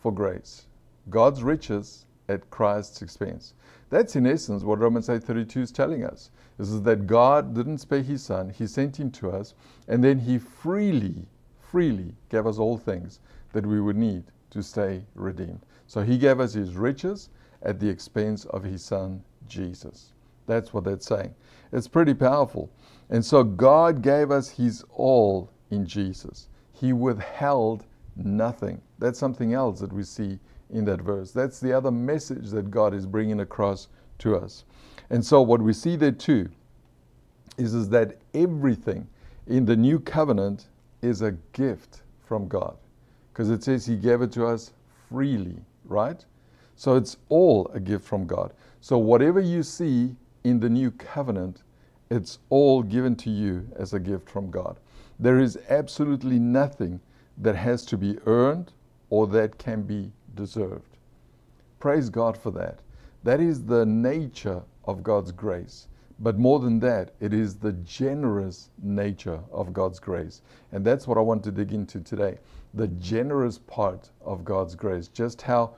for 0.00 0.12
grace. 0.12 0.66
God's 1.08 1.42
riches 1.42 2.04
at 2.28 2.50
Christ's 2.50 3.00
expense. 3.00 3.54
That's 3.88 4.14
in 4.14 4.26
essence 4.26 4.64
what 4.64 4.80
Romans 4.80 5.08
8:32 5.08 5.62
is 5.62 5.72
telling 5.72 6.04
us. 6.04 6.30
This 6.58 6.68
is 6.68 6.82
that 6.82 7.06
God 7.06 7.54
didn't 7.54 7.78
spare 7.78 8.02
his 8.02 8.22
son, 8.22 8.50
he 8.50 8.66
sent 8.66 9.00
him 9.00 9.10
to 9.12 9.30
us, 9.30 9.54
and 9.88 10.04
then 10.04 10.18
he 10.18 10.36
freely, 10.36 11.26
freely 11.58 12.14
gave 12.28 12.46
us 12.46 12.58
all 12.58 12.76
things 12.76 13.18
that 13.54 13.64
we 13.64 13.80
would 13.80 13.96
need 13.96 14.24
to 14.50 14.62
stay 14.62 15.06
redeemed. 15.14 15.64
So 15.92 16.00
he 16.00 16.16
gave 16.16 16.40
us 16.40 16.54
his 16.54 16.74
riches 16.74 17.28
at 17.60 17.78
the 17.78 17.86
expense 17.86 18.46
of 18.46 18.62
his 18.62 18.82
son 18.82 19.22
Jesus. 19.46 20.14
That's 20.46 20.72
what 20.72 20.84
that's 20.84 21.04
saying. 21.04 21.34
It's 21.70 21.86
pretty 21.86 22.14
powerful. 22.14 22.70
And 23.10 23.22
so 23.22 23.44
God 23.44 24.00
gave 24.00 24.30
us 24.30 24.48
his 24.48 24.86
all 24.88 25.50
in 25.68 25.84
Jesus. 25.84 26.48
He 26.72 26.94
withheld 26.94 27.84
nothing. 28.16 28.80
That's 29.00 29.18
something 29.18 29.52
else 29.52 29.80
that 29.80 29.92
we 29.92 30.02
see 30.02 30.38
in 30.70 30.86
that 30.86 31.02
verse. 31.02 31.30
That's 31.30 31.60
the 31.60 31.74
other 31.74 31.90
message 31.90 32.48
that 32.52 32.70
God 32.70 32.94
is 32.94 33.04
bringing 33.04 33.40
across 33.40 33.88
to 34.20 34.34
us. 34.36 34.64
And 35.10 35.22
so, 35.22 35.42
what 35.42 35.60
we 35.60 35.74
see 35.74 35.96
there 35.96 36.10
too 36.10 36.48
is, 37.58 37.74
is 37.74 37.90
that 37.90 38.16
everything 38.32 39.06
in 39.46 39.66
the 39.66 39.76
new 39.76 40.00
covenant 40.00 40.68
is 41.02 41.20
a 41.20 41.32
gift 41.52 42.00
from 42.24 42.48
God 42.48 42.78
because 43.30 43.50
it 43.50 43.62
says 43.62 43.84
He 43.84 43.96
gave 43.96 44.22
it 44.22 44.32
to 44.32 44.46
us 44.46 44.72
freely, 45.10 45.62
right? 45.84 46.24
So, 46.76 46.96
it's 46.96 47.16
all 47.28 47.70
a 47.74 47.80
gift 47.80 48.04
from 48.04 48.26
God. 48.26 48.52
So, 48.80 48.98
whatever 48.98 49.40
you 49.40 49.62
see 49.62 50.16
in 50.44 50.60
the 50.60 50.68
new 50.68 50.90
covenant, 50.90 51.62
it's 52.10 52.38
all 52.50 52.82
given 52.82 53.16
to 53.16 53.30
you 53.30 53.68
as 53.76 53.92
a 53.92 54.00
gift 54.00 54.28
from 54.28 54.50
God. 54.50 54.78
There 55.18 55.38
is 55.38 55.58
absolutely 55.68 56.38
nothing 56.38 57.00
that 57.38 57.56
has 57.56 57.84
to 57.86 57.96
be 57.96 58.18
earned 58.26 58.72
or 59.10 59.26
that 59.28 59.58
can 59.58 59.82
be 59.82 60.12
deserved. 60.34 60.96
Praise 61.78 62.10
God 62.10 62.36
for 62.36 62.50
that. 62.52 62.80
That 63.24 63.40
is 63.40 63.64
the 63.64 63.86
nature 63.86 64.62
of 64.84 65.02
God's 65.02 65.32
grace. 65.32 65.88
But 66.18 66.38
more 66.38 66.60
than 66.60 66.78
that, 66.80 67.14
it 67.20 67.32
is 67.32 67.56
the 67.56 67.72
generous 67.72 68.70
nature 68.82 69.40
of 69.50 69.72
God's 69.72 69.98
grace. 69.98 70.42
And 70.70 70.84
that's 70.84 71.06
what 71.06 71.18
I 71.18 71.20
want 71.20 71.42
to 71.44 71.50
dig 71.50 71.72
into 71.72 72.00
today. 72.00 72.38
The 72.74 72.88
generous 72.88 73.58
part 73.58 74.10
of 74.24 74.44
God's 74.44 74.74
grace, 74.74 75.08
just 75.08 75.42
how 75.42 75.74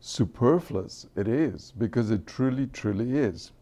superfluous 0.00 1.06
it 1.16 1.28
is, 1.28 1.72
because 1.78 2.10
it 2.10 2.26
truly, 2.26 2.66
truly 2.66 3.16
is. 3.16 3.52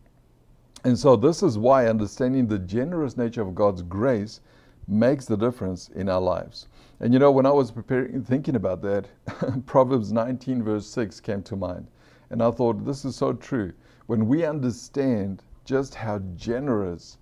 And 0.84 0.98
so, 0.98 1.14
this 1.14 1.42
is 1.42 1.58
why 1.58 1.86
understanding 1.86 2.46
the 2.46 2.58
generous 2.58 3.16
nature 3.16 3.42
of 3.42 3.54
God's 3.54 3.82
grace 3.82 4.40
makes 4.88 5.26
the 5.26 5.36
difference 5.36 5.88
in 5.90 6.08
our 6.08 6.20
lives. 6.20 6.66
And 7.00 7.12
you 7.12 7.18
know, 7.18 7.30
when 7.30 7.46
I 7.46 7.50
was 7.50 7.70
preparing, 7.70 8.22
thinking 8.22 8.56
about 8.56 8.82
that, 8.82 9.06
Proverbs 9.66 10.12
19, 10.12 10.62
verse 10.62 10.86
6 10.86 11.20
came 11.20 11.42
to 11.44 11.56
mind. 11.56 11.86
And 12.30 12.42
I 12.42 12.50
thought, 12.50 12.84
this 12.84 13.04
is 13.04 13.14
so 13.14 13.32
true. 13.34 13.72
When 14.06 14.26
we 14.26 14.44
understand 14.44 15.42
just 15.64 15.94
how 15.94 16.18
generous 16.36 17.18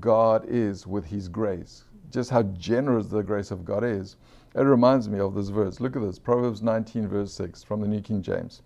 God 0.00 0.44
is 0.48 0.86
with 0.86 1.04
His 1.04 1.28
grace, 1.28 1.84
just 2.10 2.30
how 2.30 2.42
generous 2.42 3.06
the 3.06 3.22
grace 3.22 3.50
of 3.50 3.64
God 3.64 3.84
is, 3.84 4.16
it 4.54 4.62
reminds 4.62 5.08
me 5.08 5.18
of 5.18 5.34
this 5.34 5.48
verse. 5.48 5.80
Look 5.80 5.96
at 5.96 6.02
this 6.02 6.18
Proverbs 6.18 6.62
19, 6.62 7.08
verse 7.08 7.32
6 7.32 7.62
from 7.62 7.80
the 7.80 7.88
New 7.88 8.00
King 8.00 8.22
James. 8.22 8.62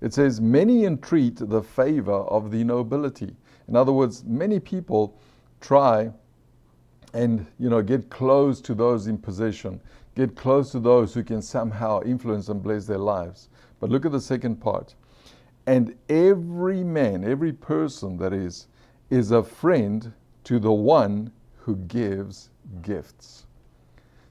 It 0.00 0.12
says, 0.12 0.40
Many 0.40 0.84
entreat 0.84 1.36
the 1.36 1.62
favor 1.62 2.12
of 2.12 2.50
the 2.50 2.62
nobility. 2.62 3.36
In 3.68 3.76
other 3.76 3.92
words, 3.92 4.24
many 4.24 4.60
people 4.60 5.18
try 5.60 6.12
and 7.14 7.46
you 7.58 7.70
know 7.70 7.80
get 7.80 8.10
close 8.10 8.60
to 8.60 8.74
those 8.74 9.06
in 9.06 9.16
possession 9.16 9.80
get 10.16 10.36
close 10.36 10.70
to 10.72 10.80
those 10.80 11.14
who 11.14 11.22
can 11.22 11.40
somehow 11.40 12.00
influence 12.02 12.48
and 12.48 12.62
bless 12.62 12.84
their 12.86 12.98
lives 12.98 13.48
but 13.80 13.88
look 13.88 14.04
at 14.04 14.12
the 14.12 14.20
second 14.20 14.56
part 14.56 14.94
and 15.66 15.94
every 16.08 16.84
man 16.84 17.24
every 17.24 17.52
person 17.52 18.18
that 18.18 18.32
is 18.32 18.66
is 19.10 19.30
a 19.30 19.42
friend 19.42 20.12
to 20.42 20.58
the 20.58 20.72
one 20.72 21.30
who 21.56 21.76
gives 21.76 22.50
gifts 22.82 23.46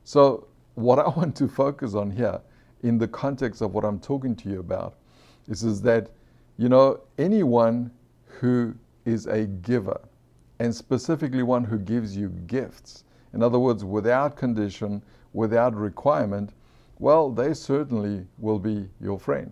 so 0.04 0.46
what 0.76 1.00
i 1.00 1.08
want 1.18 1.36
to 1.36 1.48
focus 1.48 1.94
on 1.94 2.12
here 2.12 2.40
in 2.84 2.98
the 2.98 3.08
context 3.08 3.62
of 3.62 3.74
what 3.74 3.84
i'm 3.84 4.00
talking 4.00 4.36
to 4.36 4.50
you 4.50 4.60
about 4.60 4.96
is, 5.48 5.64
is 5.64 5.82
that 5.82 6.10
you 6.58 6.70
know 6.70 7.00
anyone 7.18 7.92
who 8.26 8.74
is 9.06 9.26
a 9.28 9.46
giver 9.46 10.00
and 10.60 10.74
specifically 10.74 11.44
one 11.44 11.64
who 11.64 11.78
gives 11.78 12.16
you 12.16 12.30
gifts. 12.48 13.04
In 13.34 13.44
other 13.44 13.60
words, 13.60 13.84
without 13.84 14.36
condition, 14.36 15.04
without 15.34 15.76
requirement, 15.76 16.52
well, 17.00 17.30
they 17.30 17.54
certainly 17.54 18.26
will 18.38 18.60
be 18.60 18.88
your 19.02 19.20
friend. 19.20 19.52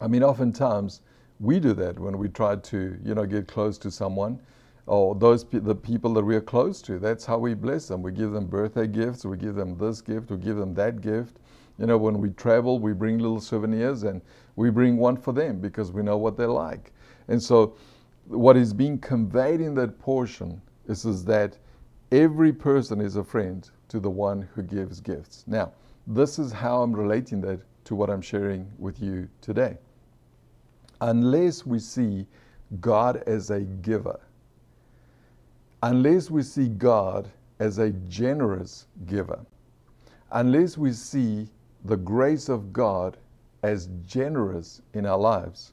I 0.00 0.08
mean, 0.08 0.24
oftentimes 0.24 1.02
we 1.38 1.60
do 1.60 1.72
that 1.74 1.98
when 1.98 2.18
we 2.18 2.28
try 2.28 2.56
to, 2.56 2.98
you 3.04 3.14
know, 3.14 3.26
get 3.26 3.46
close 3.46 3.78
to 3.78 3.90
someone 3.90 4.40
or 4.86 5.14
those 5.14 5.44
the 5.44 5.74
people 5.74 6.12
that 6.14 6.24
we 6.24 6.34
are 6.34 6.40
close 6.40 6.82
to. 6.82 6.98
That's 6.98 7.24
how 7.24 7.38
we 7.38 7.54
bless 7.54 7.88
them. 7.88 8.02
We 8.02 8.12
give 8.12 8.32
them 8.32 8.46
birthday 8.46 8.86
gifts, 8.86 9.24
we 9.24 9.36
give 9.36 9.54
them 9.54 9.76
this 9.78 10.00
gift, 10.00 10.30
we 10.30 10.38
give 10.38 10.56
them 10.56 10.74
that 10.74 11.00
gift. 11.00 11.38
You 11.78 11.86
know, 11.86 11.98
when 11.98 12.18
we 12.18 12.30
travel, 12.30 12.78
we 12.78 12.92
bring 12.92 13.18
little 13.18 13.40
souvenirs 13.40 14.02
and 14.02 14.20
we 14.56 14.70
bring 14.70 14.96
one 14.96 15.16
for 15.16 15.32
them 15.32 15.60
because 15.60 15.90
we 15.90 16.02
know 16.02 16.18
what 16.18 16.36
they're 16.36 16.46
like. 16.46 16.92
And 17.28 17.42
so, 17.42 17.76
what 18.26 18.56
is 18.56 18.72
being 18.72 18.98
conveyed 18.98 19.60
in 19.60 19.74
that 19.76 19.98
portion 19.98 20.60
is, 20.86 21.04
is 21.04 21.24
that 21.24 21.58
every 22.10 22.52
person 22.52 23.00
is 23.00 23.16
a 23.16 23.24
friend 23.24 23.68
to 23.88 23.98
the 23.98 24.10
one 24.10 24.48
who 24.54 24.62
gives 24.62 25.00
gifts. 25.00 25.44
Now, 25.46 25.72
this 26.06 26.38
is 26.38 26.52
how 26.52 26.82
I'm 26.82 26.92
relating 26.92 27.40
that 27.42 27.60
to 27.84 27.94
what 27.94 28.10
I'm 28.10 28.22
sharing 28.22 28.70
with 28.78 29.00
you 29.00 29.28
today. 29.40 29.78
Unless 31.00 31.66
we 31.66 31.78
see 31.78 32.26
God 32.80 33.22
as 33.26 33.50
a 33.50 33.60
giver, 33.60 34.20
unless 35.82 36.30
we 36.30 36.42
see 36.42 36.68
God 36.68 37.28
as 37.58 37.78
a 37.78 37.90
generous 37.90 38.86
giver, 39.06 39.40
unless 40.30 40.78
we 40.78 40.92
see 40.92 41.48
the 41.84 41.96
grace 41.96 42.48
of 42.48 42.72
God 42.72 43.16
as 43.62 43.88
generous 44.06 44.80
in 44.94 45.06
our 45.06 45.18
lives, 45.18 45.72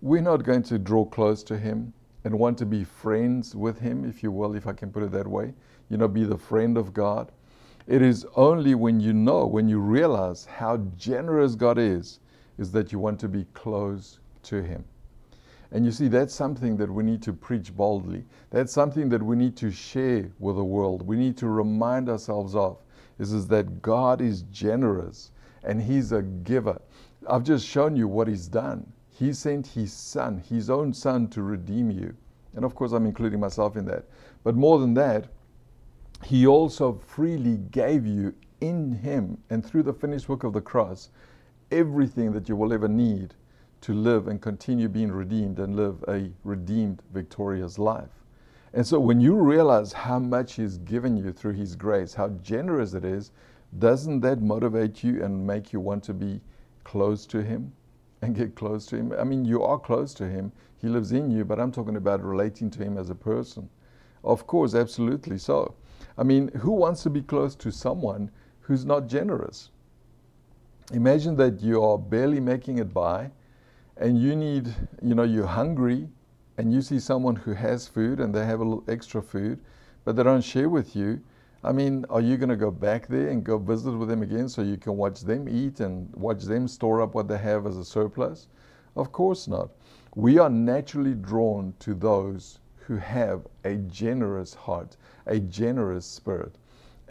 we're 0.00 0.22
not 0.22 0.44
going 0.44 0.62
to 0.64 0.78
draw 0.78 1.04
close 1.04 1.42
to 1.44 1.58
Him 1.58 1.92
and 2.24 2.38
want 2.38 2.56
to 2.58 2.66
be 2.66 2.84
friends 2.84 3.54
with 3.54 3.78
Him, 3.78 4.04
if 4.04 4.22
you 4.22 4.30
will, 4.30 4.54
if 4.54 4.66
I 4.66 4.72
can 4.72 4.90
put 4.90 5.02
it 5.02 5.12
that 5.12 5.26
way. 5.26 5.52
You 5.90 5.96
know, 5.96 6.08
be 6.08 6.24
the 6.24 6.38
friend 6.38 6.76
of 6.76 6.92
God. 6.92 7.30
It 7.86 8.02
is 8.02 8.26
only 8.36 8.74
when 8.74 9.00
you 9.00 9.12
know, 9.12 9.46
when 9.46 9.68
you 9.68 9.78
realize 9.78 10.44
how 10.44 10.78
generous 10.96 11.54
God 11.54 11.78
is, 11.78 12.20
is 12.58 12.70
that 12.72 12.92
you 12.92 12.98
want 12.98 13.18
to 13.20 13.28
be 13.28 13.46
close 13.54 14.18
to 14.44 14.62
Him. 14.62 14.84
And 15.70 15.84
you 15.84 15.92
see, 15.92 16.08
that's 16.08 16.34
something 16.34 16.76
that 16.78 16.90
we 16.90 17.02
need 17.02 17.22
to 17.22 17.32
preach 17.32 17.76
boldly. 17.76 18.24
That's 18.50 18.72
something 18.72 19.08
that 19.10 19.22
we 19.22 19.36
need 19.36 19.56
to 19.58 19.70
share 19.70 20.30
with 20.38 20.56
the 20.56 20.64
world. 20.64 21.06
We 21.06 21.16
need 21.16 21.36
to 21.38 21.48
remind 21.48 22.08
ourselves 22.08 22.54
of 22.54 22.78
is, 23.18 23.32
is 23.32 23.46
that 23.48 23.82
God 23.82 24.20
is 24.20 24.42
generous 24.50 25.30
and 25.62 25.82
He's 25.82 26.12
a 26.12 26.22
giver. 26.22 26.80
I've 27.28 27.44
just 27.44 27.66
shown 27.66 27.96
you 27.96 28.08
what 28.08 28.28
He's 28.28 28.48
done. 28.48 28.90
He 29.10 29.32
sent 29.32 29.66
His 29.66 29.92
Son, 29.92 30.42
His 30.48 30.70
own 30.70 30.94
Son, 30.94 31.28
to 31.28 31.42
redeem 31.42 31.90
you. 31.90 32.14
And 32.54 32.64
of 32.64 32.74
course, 32.74 32.92
I'm 32.92 33.04
including 33.04 33.40
myself 33.40 33.76
in 33.76 33.84
that. 33.86 34.04
But 34.44 34.54
more 34.54 34.78
than 34.78 34.94
that, 34.94 35.26
he 36.24 36.46
also 36.46 36.94
freely 36.94 37.58
gave 37.70 38.06
you 38.06 38.34
in 38.60 38.92
Him 38.92 39.38
and 39.50 39.64
through 39.64 39.84
the 39.84 39.92
finished 39.92 40.28
work 40.28 40.44
of 40.44 40.52
the 40.52 40.60
cross 40.60 41.10
everything 41.70 42.32
that 42.32 42.48
you 42.48 42.56
will 42.56 42.72
ever 42.72 42.88
need 42.88 43.34
to 43.80 43.94
live 43.94 44.28
and 44.28 44.40
continue 44.40 44.88
being 44.88 45.12
redeemed 45.12 45.58
and 45.58 45.76
live 45.76 46.04
a 46.08 46.30
redeemed, 46.44 47.02
victorious 47.12 47.78
life. 47.78 48.24
And 48.74 48.86
so 48.86 49.00
when 49.00 49.20
you 49.20 49.34
realize 49.34 49.92
how 49.92 50.18
much 50.18 50.54
He's 50.54 50.78
given 50.78 51.16
you 51.16 51.32
through 51.32 51.54
His 51.54 51.74
grace, 51.74 52.14
how 52.14 52.28
generous 52.42 52.94
it 52.94 53.04
is, 53.04 53.30
doesn't 53.78 54.20
that 54.20 54.40
motivate 54.40 55.02
you 55.02 55.22
and 55.22 55.46
make 55.46 55.72
you 55.72 55.80
want 55.80 56.02
to 56.04 56.14
be 56.14 56.40
close 56.84 57.26
to 57.26 57.42
Him 57.42 57.72
and 58.22 58.34
get 58.34 58.54
close 58.54 58.86
to 58.86 58.96
Him? 58.96 59.12
I 59.18 59.24
mean, 59.24 59.44
you 59.44 59.62
are 59.62 59.78
close 59.78 60.12
to 60.14 60.28
Him, 60.28 60.52
He 60.76 60.88
lives 60.88 61.12
in 61.12 61.30
you, 61.30 61.44
but 61.44 61.60
I'm 61.60 61.72
talking 61.72 61.96
about 61.96 62.22
relating 62.22 62.70
to 62.70 62.82
Him 62.82 62.98
as 62.98 63.10
a 63.10 63.14
person. 63.14 63.68
Of 64.24 64.46
course, 64.46 64.74
absolutely 64.74 65.38
so. 65.38 65.74
I 66.16 66.22
mean, 66.24 66.48
who 66.48 66.72
wants 66.72 67.02
to 67.04 67.10
be 67.10 67.22
close 67.22 67.54
to 67.56 67.70
someone 67.70 68.30
who's 68.60 68.84
not 68.84 69.06
generous? 69.06 69.70
Imagine 70.92 71.36
that 71.36 71.60
you 71.60 71.82
are 71.82 71.98
barely 71.98 72.40
making 72.40 72.78
it 72.78 72.92
by 72.92 73.30
and 73.98 74.20
you 74.20 74.36
need, 74.36 74.72
you 75.02 75.14
know, 75.14 75.24
you're 75.24 75.46
hungry 75.46 76.08
and 76.56 76.72
you 76.72 76.80
see 76.82 77.00
someone 77.00 77.34
who 77.36 77.52
has 77.52 77.88
food 77.88 78.20
and 78.20 78.34
they 78.34 78.46
have 78.46 78.60
a 78.60 78.64
little 78.64 78.84
extra 78.88 79.20
food, 79.20 79.58
but 80.04 80.14
they 80.16 80.22
don't 80.22 80.42
share 80.42 80.68
with 80.68 80.94
you. 80.94 81.20
I 81.64 81.72
mean, 81.72 82.04
are 82.08 82.20
you 82.20 82.36
going 82.36 82.48
to 82.48 82.56
go 82.56 82.70
back 82.70 83.08
there 83.08 83.28
and 83.28 83.42
go 83.42 83.58
visit 83.58 83.90
with 83.90 84.08
them 84.08 84.22
again 84.22 84.48
so 84.48 84.62
you 84.62 84.76
can 84.76 84.96
watch 84.96 85.22
them 85.22 85.48
eat 85.48 85.80
and 85.80 86.14
watch 86.14 86.44
them 86.44 86.68
store 86.68 87.02
up 87.02 87.14
what 87.14 87.26
they 87.26 87.38
have 87.38 87.66
as 87.66 87.76
a 87.76 87.84
surplus? 87.84 88.46
Of 88.94 89.10
course 89.10 89.48
not. 89.48 89.70
We 90.14 90.38
are 90.38 90.50
naturally 90.50 91.14
drawn 91.14 91.74
to 91.80 91.94
those 91.94 92.60
who 92.76 92.96
have 92.96 93.46
a 93.64 93.74
generous 93.74 94.54
heart, 94.54 94.96
a 95.26 95.40
generous 95.40 96.06
spirit. 96.06 96.54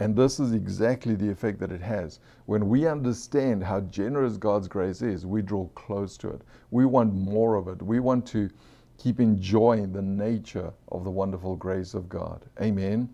And 0.00 0.14
this 0.14 0.38
is 0.38 0.52
exactly 0.52 1.16
the 1.16 1.28
effect 1.28 1.58
that 1.58 1.72
it 1.72 1.80
has. 1.80 2.20
When 2.46 2.68
we 2.68 2.86
understand 2.86 3.64
how 3.64 3.80
generous 3.80 4.36
God's 4.36 4.68
grace 4.68 5.02
is, 5.02 5.26
we 5.26 5.42
draw 5.42 5.66
close 5.68 6.16
to 6.18 6.28
it. 6.30 6.42
We 6.70 6.86
want 6.86 7.14
more 7.14 7.56
of 7.56 7.66
it. 7.66 7.82
We 7.82 7.98
want 7.98 8.26
to 8.28 8.48
keep 8.96 9.18
enjoying 9.20 9.92
the 9.92 10.02
nature 10.02 10.72
of 10.92 11.04
the 11.04 11.10
wonderful 11.10 11.56
grace 11.56 11.94
of 11.94 12.08
God. 12.08 12.44
Amen. 12.60 13.08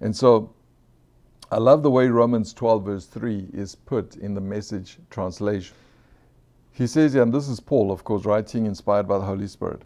And 0.00 0.14
so 0.16 0.54
I 1.50 1.58
love 1.58 1.82
the 1.82 1.90
way 1.90 2.08
Romans 2.08 2.54
12, 2.54 2.84
verse 2.84 3.06
3 3.06 3.48
is 3.52 3.74
put 3.74 4.16
in 4.16 4.32
the 4.32 4.40
message 4.40 4.98
translation. 5.10 5.76
He 6.70 6.86
says, 6.86 7.14
and 7.14 7.32
this 7.32 7.48
is 7.48 7.60
Paul, 7.60 7.92
of 7.92 8.04
course, 8.04 8.24
writing 8.24 8.64
inspired 8.64 9.06
by 9.06 9.18
the 9.18 9.24
Holy 9.24 9.46
Spirit. 9.46 9.82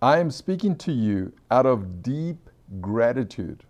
I 0.00 0.18
am 0.18 0.30
speaking 0.30 0.76
to 0.76 0.92
you 0.92 1.30
out 1.50 1.66
of 1.66 2.02
deep 2.02 2.48
gratitude 2.80 3.64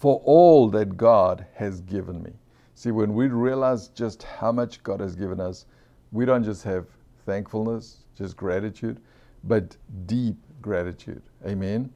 for 0.00 0.22
all 0.24 0.70
that 0.70 0.96
God 0.96 1.44
has 1.54 1.82
given 1.82 2.22
me. 2.22 2.32
See, 2.74 2.90
when 2.90 3.12
we 3.12 3.28
realize 3.28 3.88
just 3.88 4.22
how 4.22 4.50
much 4.50 4.82
God 4.82 4.98
has 5.00 5.14
given 5.14 5.40
us, 5.40 5.66
we 6.10 6.24
don't 6.24 6.42
just 6.42 6.64
have 6.64 6.86
thankfulness, 7.26 7.98
just 8.16 8.34
gratitude, 8.34 8.98
but 9.44 9.76
deep 10.06 10.36
gratitude. 10.62 11.20
Amen. 11.46 11.92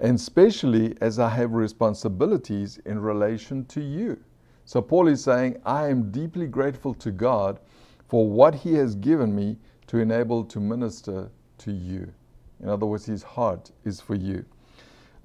And 0.00 0.16
especially 0.16 0.96
as 1.00 1.20
I 1.20 1.28
have 1.28 1.52
responsibilities 1.52 2.80
in 2.86 2.98
relation 2.98 3.64
to 3.66 3.80
you. 3.80 4.18
So 4.64 4.82
Paul 4.82 5.06
is 5.06 5.22
saying, 5.22 5.60
I 5.64 5.88
am 5.88 6.10
deeply 6.10 6.48
grateful 6.48 6.92
to 6.94 7.12
God 7.12 7.60
for 8.08 8.28
what 8.28 8.56
he 8.56 8.74
has 8.74 8.96
given 8.96 9.32
me 9.32 9.58
to 9.86 9.98
enable 9.98 10.44
to 10.46 10.58
minister 10.58 11.30
to 11.58 11.70
you. 11.70 12.12
In 12.60 12.68
other 12.68 12.86
words, 12.86 13.06
his 13.06 13.22
heart 13.22 13.70
is 13.84 14.00
for 14.00 14.16
you. 14.16 14.44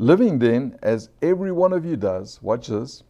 Living 0.02 0.40
then, 0.40 0.80
as 0.82 1.10
every 1.22 1.52
one 1.52 1.74
of 1.74 1.86
you 1.86 1.98
does, 1.98 2.42
watch 2.42 2.68
this, 2.68 3.04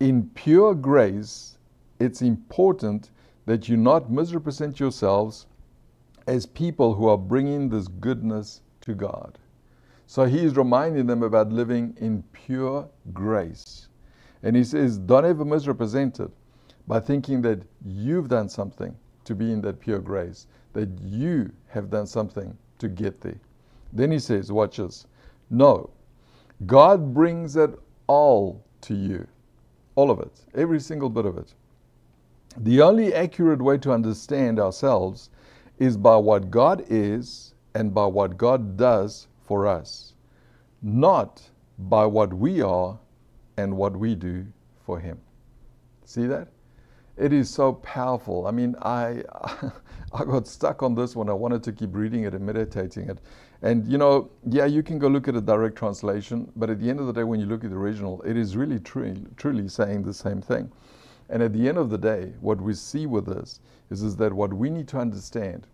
in 0.00 0.30
pure 0.30 0.74
grace, 0.74 1.58
it's 2.00 2.22
important 2.22 3.10
that 3.44 3.68
you 3.68 3.76
not 3.76 4.10
misrepresent 4.10 4.80
yourselves 4.80 5.46
as 6.26 6.46
people 6.46 6.94
who 6.94 7.06
are 7.06 7.18
bringing 7.18 7.68
this 7.68 7.86
goodness 7.86 8.62
to 8.80 8.94
God. 8.94 9.38
So 10.06 10.24
he's 10.24 10.56
reminding 10.56 11.06
them 11.06 11.22
about 11.22 11.52
living 11.52 11.94
in 12.00 12.24
pure 12.32 12.88
grace. 13.12 13.88
And 14.42 14.56
he 14.56 14.64
says, 14.64 14.96
don't 14.96 15.26
ever 15.26 15.44
misrepresent 15.44 16.18
it 16.18 16.30
by 16.86 16.98
thinking 16.98 17.42
that 17.42 17.62
you've 17.84 18.28
done 18.28 18.48
something 18.48 18.96
to 19.24 19.34
be 19.34 19.52
in 19.52 19.60
that 19.60 19.80
pure 19.80 20.00
grace, 20.00 20.46
that 20.72 20.88
you 21.02 21.52
have 21.68 21.90
done 21.90 22.06
something 22.06 22.56
to 22.78 22.88
get 22.88 23.20
there. 23.20 23.38
Then 23.92 24.10
he 24.10 24.18
says, 24.18 24.50
watch 24.50 24.78
this. 24.78 25.06
No, 25.50 25.90
God 26.66 27.14
brings 27.14 27.56
it 27.56 27.78
all 28.06 28.64
to 28.82 28.94
you. 28.94 29.26
All 29.94 30.10
of 30.10 30.20
it. 30.20 30.44
Every 30.54 30.80
single 30.80 31.08
bit 31.08 31.26
of 31.26 31.36
it. 31.38 31.54
The 32.58 32.82
only 32.82 33.14
accurate 33.14 33.62
way 33.62 33.78
to 33.78 33.92
understand 33.92 34.60
ourselves 34.60 35.30
is 35.78 35.96
by 35.96 36.16
what 36.16 36.50
God 36.50 36.84
is 36.88 37.54
and 37.74 37.94
by 37.94 38.06
what 38.06 38.36
God 38.36 38.76
does 38.76 39.26
for 39.40 39.66
us, 39.66 40.14
not 40.82 41.42
by 41.78 42.06
what 42.06 42.32
we 42.32 42.60
are 42.60 42.98
and 43.56 43.76
what 43.76 43.96
we 43.96 44.14
do 44.14 44.46
for 44.84 45.00
Him. 45.00 45.18
See 46.04 46.26
that? 46.26 46.48
It 47.16 47.32
is 47.32 47.48
so 47.50 47.74
powerful. 47.74 48.46
I 48.46 48.50
mean, 48.50 48.74
I 48.82 49.22
I 50.14 50.24
got 50.24 50.46
stuck 50.46 50.82
on 50.82 50.94
this 50.94 51.16
one. 51.16 51.28
I 51.30 51.32
wanted 51.32 51.62
to 51.64 51.72
keep 51.72 51.94
reading 51.94 52.24
it 52.24 52.34
and 52.34 52.44
meditating 52.44 53.08
it. 53.08 53.18
And 53.62 53.86
you 53.86 53.96
know, 53.96 54.30
yeah, 54.44 54.66
you 54.66 54.82
can 54.82 54.98
go 54.98 55.06
look 55.06 55.28
at 55.28 55.36
a 55.36 55.40
direct 55.40 55.76
translation, 55.76 56.50
but 56.56 56.68
at 56.68 56.80
the 56.80 56.90
end 56.90 56.98
of 56.98 57.06
the 57.06 57.12
day, 57.12 57.22
when 57.22 57.38
you 57.38 57.46
look 57.46 57.62
at 57.62 57.70
the 57.70 57.76
original, 57.76 58.20
it 58.22 58.36
is 58.36 58.56
really 58.56 58.80
truly, 58.80 59.24
truly 59.36 59.68
saying 59.68 60.02
the 60.02 60.12
same 60.12 60.42
thing. 60.42 60.70
And 61.28 61.42
at 61.42 61.52
the 61.52 61.68
end 61.68 61.78
of 61.78 61.88
the 61.88 61.98
day, 61.98 62.32
what 62.40 62.60
we 62.60 62.74
see 62.74 63.06
with 63.06 63.26
this 63.26 63.60
is, 63.90 64.02
is 64.02 64.16
that 64.16 64.32
what 64.32 64.52
we 64.52 64.68
need 64.68 64.88
to 64.88 64.98
understand, 64.98 65.66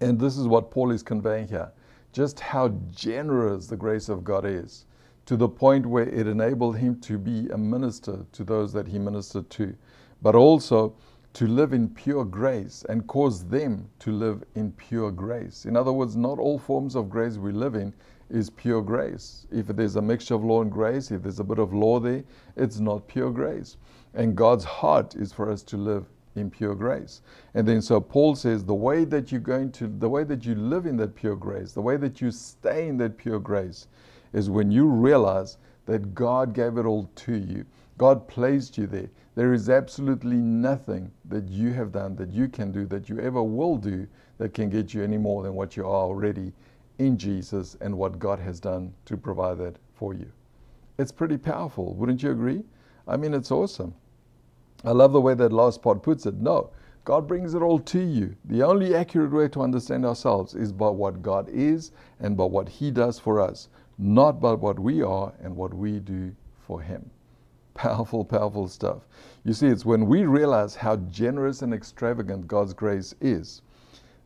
and 0.00 0.18
this 0.18 0.38
is 0.38 0.46
what 0.46 0.70
Paul 0.70 0.90
is 0.90 1.02
conveying 1.02 1.48
here, 1.48 1.70
just 2.12 2.40
how 2.40 2.68
generous 2.90 3.66
the 3.66 3.76
grace 3.76 4.08
of 4.08 4.24
God 4.24 4.46
is, 4.46 4.86
to 5.26 5.36
the 5.36 5.48
point 5.48 5.84
where 5.84 6.08
it 6.08 6.26
enabled 6.26 6.78
him 6.78 6.98
to 7.00 7.18
be 7.18 7.48
a 7.50 7.58
minister 7.58 8.24
to 8.32 8.44
those 8.44 8.72
that 8.72 8.88
he 8.88 8.98
ministered 8.98 9.50
to, 9.50 9.74
but 10.22 10.34
also 10.34 10.94
to 11.36 11.46
live 11.46 11.74
in 11.74 11.86
pure 11.86 12.24
grace 12.24 12.82
and 12.88 13.06
cause 13.06 13.44
them 13.44 13.86
to 13.98 14.10
live 14.10 14.42
in 14.54 14.72
pure 14.72 15.10
grace. 15.10 15.66
In 15.66 15.76
other 15.76 15.92
words, 15.92 16.16
not 16.16 16.38
all 16.38 16.58
forms 16.58 16.96
of 16.96 17.10
grace 17.10 17.36
we 17.36 17.52
live 17.52 17.74
in 17.74 17.92
is 18.30 18.48
pure 18.48 18.80
grace. 18.80 19.46
If 19.52 19.66
there's 19.66 19.96
a 19.96 20.00
mixture 20.00 20.32
of 20.34 20.42
law 20.42 20.62
and 20.62 20.72
grace, 20.72 21.10
if 21.10 21.22
there's 21.22 21.38
a 21.38 21.44
bit 21.44 21.58
of 21.58 21.74
law 21.74 22.00
there, 22.00 22.24
it's 22.56 22.80
not 22.80 23.06
pure 23.06 23.30
grace. 23.30 23.76
And 24.14 24.34
God's 24.34 24.64
heart 24.64 25.14
is 25.14 25.30
for 25.30 25.50
us 25.50 25.62
to 25.64 25.76
live 25.76 26.06
in 26.36 26.50
pure 26.50 26.74
grace. 26.74 27.20
And 27.52 27.68
then 27.68 27.82
so 27.82 28.00
Paul 28.00 28.34
says 28.34 28.64
the 28.64 28.72
way 28.74 29.04
that 29.04 29.30
you're 29.30 29.38
going 29.38 29.72
to 29.72 29.88
the 29.88 30.08
way 30.08 30.24
that 30.24 30.46
you 30.46 30.54
live 30.54 30.86
in 30.86 30.96
that 30.96 31.14
pure 31.14 31.36
grace, 31.36 31.72
the 31.72 31.82
way 31.82 31.98
that 31.98 32.18
you 32.22 32.30
stay 32.30 32.88
in 32.88 32.96
that 32.96 33.18
pure 33.18 33.40
grace 33.40 33.88
is 34.32 34.48
when 34.48 34.70
you 34.70 34.86
realize 34.86 35.58
that 35.84 36.14
God 36.14 36.54
gave 36.54 36.78
it 36.78 36.86
all 36.86 37.10
to 37.14 37.34
you. 37.34 37.66
God 37.98 38.26
placed 38.26 38.78
you 38.78 38.86
there. 38.86 39.10
There 39.36 39.52
is 39.52 39.68
absolutely 39.68 40.38
nothing 40.38 41.12
that 41.26 41.46
you 41.48 41.74
have 41.74 41.92
done, 41.92 42.16
that 42.16 42.32
you 42.32 42.48
can 42.48 42.72
do, 42.72 42.86
that 42.86 43.10
you 43.10 43.20
ever 43.20 43.42
will 43.42 43.76
do 43.76 44.08
that 44.38 44.54
can 44.54 44.70
get 44.70 44.94
you 44.94 45.04
any 45.04 45.18
more 45.18 45.42
than 45.42 45.54
what 45.54 45.76
you 45.76 45.84
are 45.84 46.04
already 46.06 46.54
in 46.98 47.18
Jesus 47.18 47.76
and 47.82 47.98
what 47.98 48.18
God 48.18 48.38
has 48.38 48.60
done 48.60 48.94
to 49.04 49.16
provide 49.18 49.58
that 49.58 49.76
for 49.94 50.14
you. 50.14 50.32
It's 50.98 51.12
pretty 51.12 51.36
powerful, 51.36 51.94
wouldn't 51.94 52.22
you 52.22 52.30
agree? 52.30 52.64
I 53.06 53.18
mean, 53.18 53.34
it's 53.34 53.50
awesome. 53.50 53.94
I 54.84 54.92
love 54.92 55.12
the 55.12 55.20
way 55.20 55.34
that 55.34 55.52
last 55.52 55.82
part 55.82 56.02
puts 56.02 56.24
it. 56.24 56.36
No, 56.36 56.70
God 57.04 57.28
brings 57.28 57.52
it 57.52 57.60
all 57.60 57.78
to 57.80 58.00
you. 58.00 58.34
The 58.46 58.62
only 58.62 58.94
accurate 58.94 59.32
way 59.32 59.48
to 59.48 59.60
understand 59.60 60.06
ourselves 60.06 60.54
is 60.54 60.72
by 60.72 60.88
what 60.88 61.20
God 61.20 61.50
is 61.50 61.92
and 62.20 62.38
by 62.38 62.44
what 62.44 62.70
He 62.70 62.90
does 62.90 63.18
for 63.18 63.38
us, 63.38 63.68
not 63.98 64.40
by 64.40 64.54
what 64.54 64.78
we 64.78 65.02
are 65.02 65.34
and 65.42 65.54
what 65.54 65.74
we 65.74 66.00
do 66.00 66.34
for 66.66 66.80
Him. 66.80 67.10
Powerful, 67.76 68.24
powerful 68.24 68.68
stuff. 68.68 69.06
You 69.44 69.52
see, 69.52 69.68
it's 69.68 69.84
when 69.84 70.06
we 70.06 70.24
realize 70.24 70.74
how 70.74 70.96
generous 70.96 71.62
and 71.62 71.74
extravagant 71.74 72.48
God's 72.48 72.74
grace 72.74 73.14
is 73.20 73.62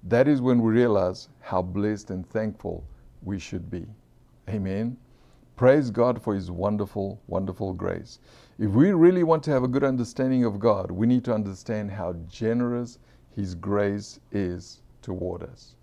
that 0.05 0.29
is 0.29 0.41
when 0.41 0.63
we 0.63 0.73
realize 0.73 1.29
how 1.41 1.61
blessed 1.61 2.11
and 2.11 2.27
thankful 2.27 2.85
we 3.23 3.39
should 3.39 3.71
be. 3.71 3.87
Amen. 4.49 4.97
Praise 5.57 5.91
God 5.91 6.23
for 6.23 6.35
His 6.35 6.51
wonderful, 6.51 7.21
wonderful 7.27 7.75
grace. 7.75 8.19
If 8.59 8.71
we 8.71 8.93
really 8.93 9.25
want 9.25 9.43
to 9.45 9.51
have 9.51 9.63
a 9.63 9.69
good 9.69 9.85
understanding 9.85 10.45
of 10.45 10.59
God, 10.59 10.91
we 10.91 11.07
need 11.07 11.25
to 11.25 11.35
understand 11.35 11.91
how 11.91 12.15
generous 12.29 12.99
His 13.37 13.55
grace 13.55 14.21
is 14.33 14.81
toward 15.03 15.43
us. 15.43 15.75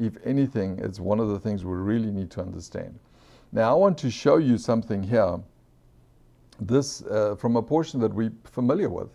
If 0.00 0.18
anything, 0.24 0.78
it's 0.78 1.00
one 1.00 1.18
of 1.18 1.28
the 1.28 1.40
things 1.40 1.64
we 1.64 1.74
really 1.74 2.12
need 2.12 2.30
to 2.32 2.42
understand. 2.42 2.98
Now, 3.50 3.72
I 3.72 3.74
want 3.74 3.98
to 3.98 4.10
show 4.10 4.36
you 4.36 4.56
something 4.56 5.02
here, 5.02 5.40
this 6.60 7.02
uh, 7.02 7.34
from 7.36 7.56
a 7.56 7.62
portion 7.62 8.00
that 8.00 8.12
we're 8.12 8.32
familiar 8.44 8.88
with. 8.88 9.10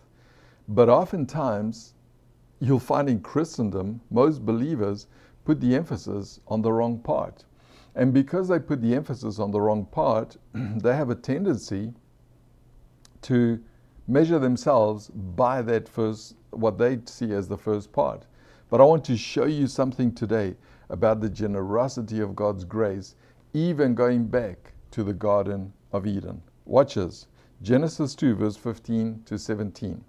But 0.68 0.88
oftentimes, 0.88 1.94
you'll 2.60 2.78
find 2.78 3.08
in 3.08 3.20
Christendom, 3.20 4.00
most 4.10 4.44
believers 4.44 5.06
put 5.44 5.60
the 5.60 5.74
emphasis 5.74 6.40
on 6.46 6.62
the 6.62 6.72
wrong 6.72 6.98
part. 6.98 7.44
And 7.94 8.14
because 8.14 8.48
they 8.48 8.58
put 8.58 8.80
the 8.80 8.94
emphasis 8.94 9.38
on 9.38 9.50
the 9.50 9.60
wrong 9.60 9.84
part, 9.86 10.36
they 10.54 10.94
have 10.94 11.10
a 11.10 11.14
tendency 11.14 11.92
to 13.22 13.60
measure 14.06 14.38
themselves 14.38 15.08
by 15.08 15.62
that 15.62 15.88
first, 15.88 16.36
what 16.50 16.78
they 16.78 16.98
see 17.06 17.32
as 17.32 17.48
the 17.48 17.58
first 17.58 17.92
part. 17.92 18.26
But 18.68 18.80
I 18.80 18.84
want 18.84 19.04
to 19.06 19.16
show 19.16 19.46
you 19.46 19.66
something 19.66 20.14
today 20.14 20.54
about 20.88 21.20
the 21.20 21.28
generosity 21.28 22.20
of 22.20 22.36
God's 22.36 22.64
grace, 22.64 23.14
even 23.52 23.94
going 23.94 24.26
back 24.26 24.72
to 24.92 25.02
the 25.02 25.12
Garden 25.12 25.72
of 25.92 26.06
Eden. 26.06 26.42
Watch 26.64 26.94
this 26.94 27.26
Genesis 27.62 28.14
2, 28.14 28.36
verse 28.36 28.56
15 28.56 29.22
to 29.26 29.38
17. 29.38 30.02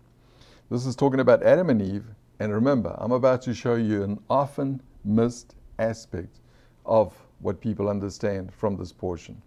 This 0.70 0.86
is 0.86 0.96
talking 0.96 1.20
about 1.20 1.44
Adam 1.44 1.70
and 1.70 1.82
Eve 1.82 2.06
and 2.40 2.54
remember, 2.54 2.96
I'm 2.98 3.12
about 3.12 3.42
to 3.44 3.54
show 3.54 3.76
you 3.76 4.04
an 4.04 4.20
often 4.30 4.82
missed 5.04 5.54
aspect 5.78 6.40
of 6.86 7.14
what 7.40 7.60
people 7.60 7.90
understand 7.90 8.54
from 8.54 8.78
this 8.78 8.94
portion. 8.94 9.42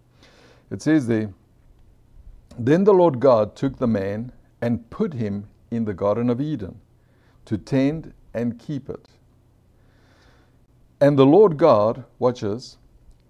It 0.70 0.82
says 0.82 1.06
there, 1.06 1.32
Then 2.58 2.84
the 2.84 2.94
Lord 2.94 3.20
God 3.20 3.56
took 3.56 3.78
the 3.78 3.88
man 3.88 4.32
and 4.60 4.88
put 4.90 5.14
him 5.14 5.48
in 5.70 5.86
the 5.86 5.94
Garden 5.94 6.28
of 6.30 6.40
Eden 6.40 6.78
to 7.46 7.56
tend 7.58 8.12
and 8.34 8.58
keep 8.58 8.88
it. 8.90 9.08
And 11.00 11.18
the 11.18 11.26
Lord 11.26 11.56
God, 11.56 12.04
watch 12.18 12.42
this, 12.42 12.76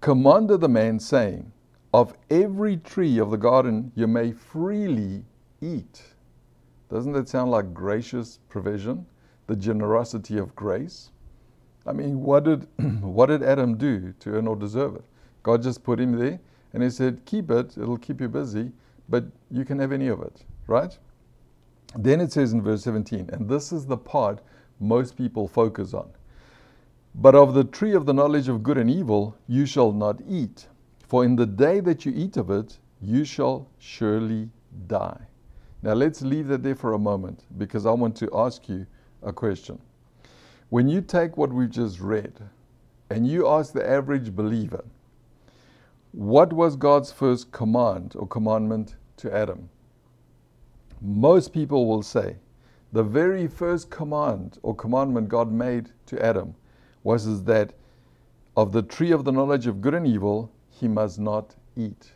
commanded 0.01 0.59
the 0.59 0.69
man, 0.69 0.99
saying, 0.99 1.51
Of 1.95 2.13
every 2.29 2.77
tree 2.77 3.19
of 3.19 3.31
the 3.31 3.37
garden 3.37 3.91
you 3.95 4.07
may 4.07 4.33
freely 4.33 5.23
eat. 5.61 6.03
Doesn't 6.89 7.13
that 7.13 7.29
sound 7.29 7.51
like 7.51 7.73
gracious 7.73 8.39
provision? 8.49 9.05
the 9.47 9.55
generosity 9.55 10.37
of 10.37 10.55
grace. 10.55 11.11
I 11.85 11.93
mean, 11.93 12.21
what 12.21 12.45
did, 12.45 12.67
what 13.01 13.27
did 13.27 13.43
Adam 13.43 13.77
do 13.77 14.13
to 14.19 14.31
earn 14.31 14.47
or 14.47 14.55
deserve 14.55 14.95
it? 14.95 15.05
God 15.43 15.61
just 15.61 15.83
put 15.83 15.99
him 15.99 16.17
there 16.17 16.39
and 16.73 16.81
he 16.81 16.89
said, 16.89 17.21
Keep 17.25 17.51
it, 17.51 17.77
it'll 17.77 17.97
keep 17.97 18.19
you 18.19 18.27
busy, 18.27 18.71
but 19.07 19.25
you 19.51 19.65
can 19.65 19.79
have 19.79 19.91
any 19.91 20.07
of 20.07 20.21
it, 20.21 20.43
right? 20.67 20.97
Then 21.95 22.19
it 22.19 22.31
says 22.31 22.53
in 22.53 22.61
verse 22.61 22.83
17, 22.83 23.29
and 23.31 23.47
this 23.47 23.71
is 23.71 23.85
the 23.85 23.97
part 23.97 24.39
most 24.79 25.15
people 25.15 25.47
focus 25.47 25.93
on. 25.93 26.09
But 27.13 27.35
of 27.35 27.53
the 27.53 27.63
tree 27.63 27.93
of 27.93 28.05
the 28.05 28.13
knowledge 28.13 28.49
of 28.49 28.63
good 28.63 28.77
and 28.77 28.89
evil 28.89 29.37
you 29.47 29.65
shall 29.65 29.93
not 29.93 30.19
eat, 30.27 30.67
for 31.07 31.23
in 31.23 31.35
the 31.35 31.45
day 31.45 31.79
that 31.81 32.05
you 32.05 32.11
eat 32.15 32.37
of 32.37 32.49
it, 32.49 32.77
you 33.01 33.23
shall 33.25 33.67
surely 33.79 34.49
die. 34.87 35.27
Now 35.81 35.93
let's 35.93 36.21
leave 36.21 36.47
that 36.47 36.63
there 36.63 36.75
for 36.75 36.93
a 36.93 36.99
moment 36.99 37.43
because 37.57 37.85
I 37.85 37.91
want 37.91 38.15
to 38.17 38.29
ask 38.33 38.67
you 38.67 38.87
a 39.21 39.31
question. 39.31 39.79
When 40.69 40.87
you 40.87 41.01
take 41.01 41.37
what 41.37 41.53
we've 41.53 41.69
just 41.69 41.99
read 41.99 42.33
and 43.09 43.27
you 43.27 43.47
ask 43.47 43.71
the 43.73 43.87
average 43.87 44.35
believer, 44.35 44.83
what 46.11 46.51
was 46.53 46.75
God's 46.75 47.11
first 47.11 47.51
command 47.51 48.13
or 48.15 48.27
commandment 48.27 48.95
to 49.17 49.31
Adam? 49.35 49.69
Most 51.01 51.53
people 51.53 51.85
will 51.85 52.01
say 52.01 52.37
the 52.93 53.03
very 53.03 53.47
first 53.47 53.91
command 53.91 54.57
or 54.63 54.73
commandment 54.73 55.29
God 55.29 55.51
made 55.51 55.89
to 56.07 56.25
Adam 56.25 56.55
was 57.03 57.43
that 57.43 57.73
of 58.57 58.71
the 58.71 58.81
tree 58.81 59.11
of 59.11 59.23
the 59.23 59.31
knowledge 59.31 59.67
of 59.67 59.81
good 59.81 59.93
and 59.93 60.07
evil 60.07 60.51
he 60.79 60.87
must 60.87 61.19
not 61.19 61.55
eat. 61.75 62.11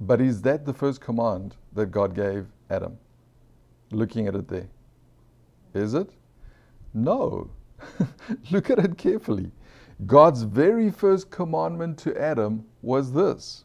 But 0.00 0.20
is 0.20 0.42
that 0.42 0.64
the 0.64 0.74
first 0.74 1.00
command 1.00 1.56
that 1.72 1.86
God 1.90 2.14
gave 2.14 2.46
Adam? 2.70 2.98
Looking 3.90 4.28
at 4.28 4.34
it 4.34 4.48
there. 4.48 4.68
Is 5.74 5.94
it? 5.94 6.10
No. 6.92 7.50
Look 8.50 8.70
at 8.70 8.78
it 8.78 8.98
carefully. 8.98 9.50
God's 10.06 10.42
very 10.42 10.90
first 10.90 11.30
commandment 11.30 11.98
to 11.98 12.20
Adam 12.20 12.64
was 12.82 13.12
this 13.12 13.64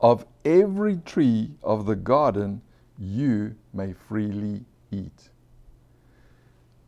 Of 0.00 0.24
every 0.44 0.96
tree 0.98 1.50
of 1.62 1.86
the 1.86 1.96
garden 1.96 2.62
you 2.98 3.54
may 3.72 3.92
freely 3.92 4.64
eat. 4.90 5.30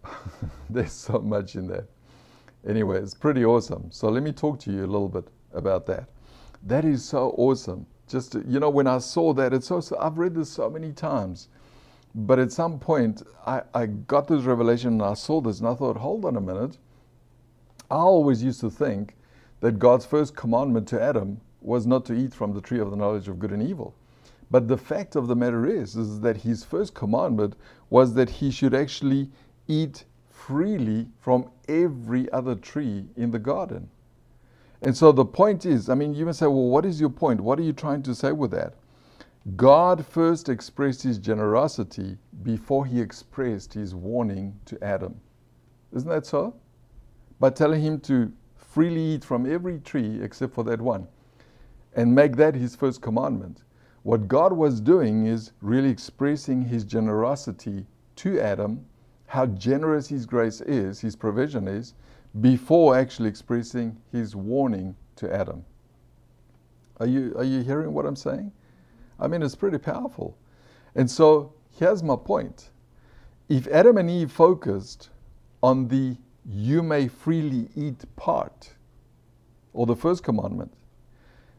There's 0.71 0.93
so 0.93 1.19
much 1.19 1.57
in 1.57 1.67
there. 1.67 1.87
Anyway, 2.67 2.99
it's 2.99 3.15
pretty 3.15 3.45
awesome. 3.45 3.91
So 3.91 4.09
let 4.09 4.23
me 4.23 4.33
talk 4.33 4.59
to 4.61 4.73
you 4.73 4.85
a 4.85 4.87
little 4.87 5.09
bit 5.09 5.27
about 5.53 5.87
that. 5.87 6.09
That 6.65 6.85
is 6.85 7.05
so 7.05 7.35
awesome. 7.37 7.87
Just, 8.07 8.35
you 8.47 8.61
know, 8.61 8.71
when 8.71 8.87
I 8.87 8.99
saw 8.99 9.33
that, 9.35 9.53
it's 9.53 9.67
so, 9.67 9.83
I've 9.99 10.19
read 10.19 10.35
this 10.35 10.51
so 10.51 10.71
many 10.71 10.93
times. 10.93 11.49
But 12.15 12.39
at 12.39 12.53
some 12.53 12.79
point, 12.79 13.23
I, 13.47 13.63
I 13.75 13.87
got 13.87 14.29
this 14.29 14.43
revelation 14.45 14.93
and 14.93 15.03
I 15.03 15.15
saw 15.15 15.41
this 15.41 15.61
and 15.61 15.69
I 15.69 15.75
thought, 15.75 15.97
hold 15.97 16.25
on 16.25 16.37
a 16.37 16.41
minute. 16.41 16.79
I 17.91 17.97
always 17.97 18.43
used 18.43 18.61
to 18.61 18.71
think 18.71 19.17
that 19.61 19.79
God's 19.79 20.05
first 20.05 20.37
commandment 20.37 20.87
to 20.89 21.03
Adam 21.03 21.41
was 21.61 21.87
not 21.87 22.05
to 22.07 22.15
eat 22.15 22.35
from 22.35 22.53
the 22.53 22.61
tree 22.61 22.81
of 22.81 22.91
the 22.91 22.97
knowledge 22.97 23.29
of 23.29 23.39
good 23.39 23.53
and 23.53 23.63
evil. 23.63 23.95
But 24.51 24.69
the 24.69 24.77
fact 24.77 25.17
of 25.17 25.29
the 25.29 25.37
matter 25.37 25.67
is, 25.67 25.97
is 25.97 26.21
that 26.21 26.37
his 26.37 26.65
first 26.65 26.95
commandment 26.95 27.57
was 27.89 28.15
that 28.15 28.29
he 28.29 28.51
should 28.51 28.75
actually 28.75 29.31
eat 29.69 30.05
freely 30.29 31.09
from 31.19 31.51
every 31.69 32.31
other 32.33 32.55
tree 32.55 33.07
in 33.17 33.31
the 33.31 33.39
garden. 33.39 33.89
And 34.83 34.97
so 34.97 35.13
the 35.13 35.25
point 35.25 35.65
is, 35.65 35.89
I 35.89 35.95
mean, 35.95 36.13
you 36.13 36.27
may 36.27 36.33
say, 36.33 36.47
well, 36.47 36.69
what 36.69 36.85
is 36.85 37.01
your 37.01 37.11
point? 37.11 37.41
What 37.41 37.59
are 37.59 37.63
you 37.63 37.73
trying 37.73 38.03
to 38.03 38.15
say 38.15 38.33
with 38.33 38.51
that? 38.51 38.75
God 39.57 40.05
first 40.05 40.49
expressed 40.49 41.03
his 41.03 41.19
generosity 41.19 42.19
before 42.43 42.85
he 42.87 43.01
expressed 43.01 43.75
his 43.75 43.95
warning 43.95 44.59
to 44.67 44.83
Adam. 44.83 45.21
Isn't 45.93 46.09
that 46.09 46.27
so? 46.27 46.55
By 47.39 47.51
telling 47.51 47.83
him 47.83 48.01
to 48.01 48.33
freely 48.57 49.01
eat 49.15 49.25
from 49.25 49.51
every 49.51 49.79
tree 49.81 50.21
except 50.23 50.55
for 50.55 50.65
that 50.65 50.81
one 50.81 51.07
and 51.95 52.15
make 52.15 52.37
that 52.37 52.55
his 52.55 52.75
first 52.75 53.03
commandment. 53.03 53.63
What 54.03 54.27
God 54.27 54.53
was 54.53 54.81
doing 54.81 55.27
is 55.27 55.53
really 55.61 55.91
expressing 55.91 56.63
his 56.63 56.85
generosity 56.85 57.87
to 58.17 58.41
Adam, 58.41 58.85
how 59.27 59.47
generous 59.47 60.09
his 60.09 60.27
grace 60.27 60.61
is, 60.63 61.01
his 61.01 61.15
provision 61.15 61.69
is, 61.69 61.95
before 62.41 62.97
actually 62.97 63.29
expressing 63.29 63.97
his 64.11 64.35
warning 64.35 64.97
to 65.17 65.33
Adam. 65.33 65.65
Are 66.99 67.07
you, 67.07 67.35
are 67.37 67.45
you 67.45 67.63
hearing 67.63 67.93
what 67.93 68.07
I'm 68.07 68.17
saying? 68.17 68.53
I 69.21 69.27
mean, 69.27 69.43
it's 69.43 69.55
pretty 69.55 69.79
powerful. 69.79 70.39
And 70.95 71.11
so 71.11 71.53
here's 71.79 72.03
my 72.03 72.17
point. 72.17 72.71
If 73.49 73.67
Adam 73.69 73.99
and 73.99 74.09
Eve 74.09 74.33
focused 74.33 75.11
on 75.63 75.89
the 75.89 76.17
you 76.49 76.83
may 76.83 77.09
freely 77.09 77.69
eat 77.77 78.05
part, 78.17 78.73
or 79.73 79.87
the 79.87 79.97
first 79.97 80.23
commandment, 80.23 80.73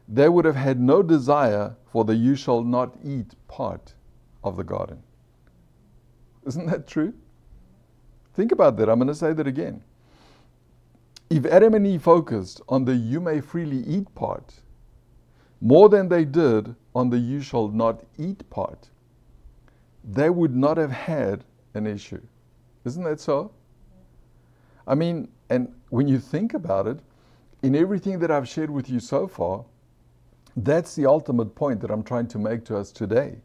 they 0.08 0.28
would 0.28 0.44
have 0.44 0.56
had 0.56 0.78
no 0.78 1.02
desire 1.02 1.74
for 1.86 2.04
the 2.04 2.14
you 2.14 2.36
shall 2.36 2.62
not 2.62 2.94
eat 3.02 3.34
part 3.48 3.94
of 4.42 4.56
the 4.56 4.64
garden. 4.64 5.02
Isn't 6.46 6.66
that 6.66 6.86
true? 6.86 7.14
Think 8.34 8.52
about 8.52 8.76
that. 8.76 8.88
I'm 8.90 8.98
going 8.98 9.08
to 9.08 9.14
say 9.14 9.32
that 9.32 9.46
again. 9.46 9.82
If 11.30 11.46
Adam 11.46 11.74
and 11.74 11.86
Eve 11.86 12.02
focused 12.02 12.60
on 12.68 12.84
the 12.84 12.94
you 12.94 13.20
may 13.20 13.40
freely 13.40 13.78
eat 13.78 14.14
part 14.14 14.54
more 15.60 15.88
than 15.88 16.08
they 16.08 16.24
did 16.24 16.74
on 16.94 17.10
the 17.10 17.18
you 17.18 17.40
shall 17.40 17.68
not 17.68 18.04
eat 18.18 18.48
part, 18.50 18.90
they 20.04 20.30
would 20.30 20.54
not 20.54 20.76
have 20.76 20.90
had 20.90 21.44
an 21.72 21.86
issue. 21.86 22.20
Isn't 22.84 23.04
that 23.04 23.20
so? 23.20 23.50
I 24.86 24.94
mean, 24.94 25.28
and 25.48 25.72
when 25.88 26.06
you 26.06 26.18
think 26.18 26.54
about 26.54 26.86
it, 26.86 27.00
in 27.62 27.74
everything 27.74 28.18
that 28.18 28.30
I've 28.30 28.46
shared 28.46 28.70
with 28.70 28.90
you 28.90 29.00
so 29.00 29.26
far, 29.26 29.64
that's 30.58 30.94
the 30.94 31.06
ultimate 31.06 31.54
point 31.54 31.80
that 31.80 31.90
I'm 31.90 32.02
trying 32.02 32.28
to 32.28 32.38
make 32.38 32.64
to 32.66 32.76
us 32.76 32.92
today. 32.92 33.38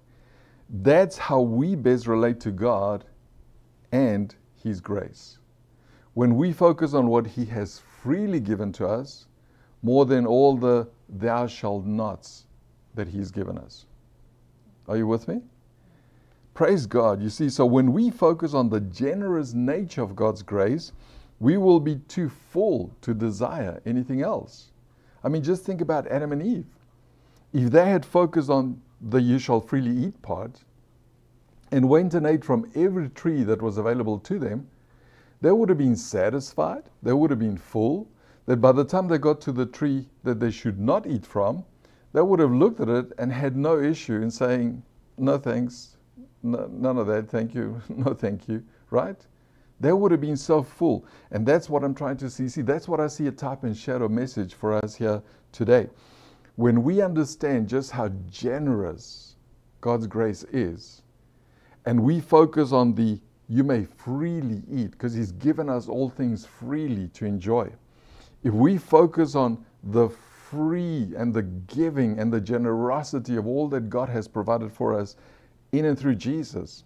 That's 0.70 1.18
how 1.18 1.42
we 1.42 1.76
best 1.76 2.06
relate 2.06 2.40
to 2.42 2.52
God 2.52 3.06
and 3.92 4.36
His 4.62 4.82
grace. 4.82 5.39
When 6.20 6.36
we 6.36 6.52
focus 6.52 6.94
on 6.94 7.08
what 7.08 7.26
He 7.26 7.46
has 7.46 7.80
freely 7.80 8.42
given 8.42 8.74
to 8.74 8.86
us, 8.86 9.28
more 9.82 10.06
than 10.06 10.26
all 10.26 10.58
the 10.58 10.90
thou 11.08 11.48
shalt 11.48 11.86
nots 11.86 12.46
that 12.94 13.08
He's 13.08 13.32
given 13.32 13.58
us. 13.58 13.86
Are 14.90 14.98
you 14.98 15.08
with 15.08 15.30
me? 15.30 15.40
Praise 16.54 16.86
God. 16.86 17.22
You 17.22 17.30
see, 17.30 17.50
so 17.50 17.66
when 17.66 17.94
we 17.94 18.12
focus 18.12 18.54
on 18.54 18.68
the 18.68 18.82
generous 18.82 19.54
nature 19.54 20.02
of 20.02 20.14
God's 20.14 20.44
grace, 20.44 20.92
we 21.40 21.56
will 21.56 21.80
be 21.80 22.02
too 22.10 22.28
full 22.28 22.94
to 23.00 23.14
desire 23.14 23.82
anything 23.86 24.22
else. 24.22 24.74
I 25.24 25.30
mean, 25.30 25.42
just 25.42 25.64
think 25.64 25.80
about 25.80 26.06
Adam 26.08 26.34
and 26.34 26.44
Eve. 26.44 26.68
If 27.54 27.72
they 27.72 27.90
had 27.90 28.06
focused 28.06 28.50
on 28.50 28.82
the 29.00 29.22
you 29.22 29.40
shall 29.40 29.62
freely 29.62 29.96
eat 29.96 30.22
part 30.22 30.66
and 31.72 31.88
went 31.88 32.14
and 32.14 32.28
ate 32.28 32.44
from 32.44 32.70
every 32.76 33.08
tree 33.08 33.44
that 33.44 33.62
was 33.62 33.78
available 33.78 34.20
to 34.20 34.38
them, 34.38 34.68
they 35.42 35.52
would 35.52 35.70
have 35.70 35.78
been 35.78 35.96
satisfied, 35.96 36.84
they 37.02 37.14
would 37.14 37.30
have 37.30 37.40
been 37.40 37.58
full, 37.58 38.10
that 38.46 38.58
by 38.58 38.72
the 38.72 38.84
time 38.84 39.08
they 39.08 39.18
got 39.18 39.40
to 39.42 39.52
the 39.52 39.66
tree 39.66 40.08
that 40.24 40.40
they 40.40 40.52
should 40.52 40.80
not 40.80 41.06
eat 41.08 41.26
from, 41.26 41.64
they 42.14 42.22
would 42.22 42.40
have 42.40 42.52
looked 42.52 42.80
at 42.80 42.90
it 42.90 43.12
and 43.18 43.32
had 43.32 43.56
no 43.56 43.80
issue 43.80 44.22
in 44.22 44.32
saying, 44.32 44.82
No 45.18 45.38
thanks, 45.38 45.98
no, 46.42 46.68
none 46.72 46.98
of 46.98 47.08
that, 47.08 47.30
thank 47.30 47.54
you, 47.54 47.82
no 47.90 48.14
thank 48.14 48.48
you, 48.48 48.64
right? 48.90 49.26
They 49.80 49.94
would 49.94 50.12
have 50.12 50.22
been 50.22 50.38
so 50.38 50.62
full. 50.62 51.06
And 51.32 51.46
that's 51.46 51.70
what 51.70 51.84
I'm 51.84 51.96
trying 51.96 52.18
to 52.18 52.30
see. 52.30 52.50
See, 52.50 52.64
that's 52.64 52.88
what 52.88 53.00
I 53.00 53.08
see 53.08 53.28
a 53.28 53.32
type 53.32 53.64
and 53.64 53.76
shadow 53.76 54.10
message 54.10 54.54
for 54.54 54.74
us 54.74 54.96
here 54.96 55.22
today. 55.52 55.88
When 56.56 56.84
we 56.84 57.02
understand 57.02 57.70
just 57.70 57.92
how 57.92 58.10
generous 58.30 59.36
God's 59.80 60.08
grace 60.08 60.44
is, 60.52 61.02
and 61.86 62.04
we 62.04 62.20
focus 62.20 62.74
on 62.74 62.94
the 62.94 63.22
you 63.50 63.64
may 63.64 63.84
freely 63.84 64.62
eat, 64.72 64.92
because 64.92 65.14
He's 65.14 65.32
given 65.34 65.70
us 65.70 65.88
all 65.90 66.10
things 66.10 66.46
freely 66.46 67.08
to 67.10 67.26
enjoy. 67.26 67.70
If 68.44 68.54
we 68.54 68.78
focus 68.78 69.36
on 69.36 69.66
the 69.84 70.10
free 70.10 71.14
and 71.18 71.34
the 71.34 71.42
giving 71.44 72.20
and 72.20 72.32
the 72.32 72.40
generosity 72.40 73.36
of 73.36 73.48
all 73.48 73.68
that 73.70 73.90
God 73.90 74.08
has 74.10 74.28
provided 74.28 74.72
for 74.72 74.98
us 74.98 75.16
in 75.72 75.86
and 75.86 75.98
through 75.98 76.16
Jesus, 76.16 76.84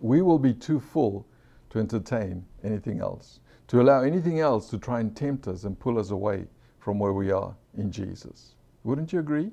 we 0.00 0.22
will 0.22 0.38
be 0.38 0.54
too 0.54 0.78
full 0.80 1.26
to 1.70 1.78
entertain 1.78 2.44
anything 2.64 3.00
else, 3.00 3.40
to 3.68 3.80
allow 3.80 4.02
anything 4.02 4.40
else 4.40 4.68
to 4.70 4.78
try 4.78 5.00
and 5.00 5.16
tempt 5.16 5.48
us 5.48 5.64
and 5.64 5.78
pull 5.78 5.98
us 5.98 6.10
away 6.10 6.46
from 6.78 6.98
where 6.98 7.12
we 7.12 7.30
are 7.30 7.54
in 7.76 7.90
Jesus. 7.90 8.54
Wouldn't 8.84 9.12
you 9.12 9.18
agree? 9.18 9.52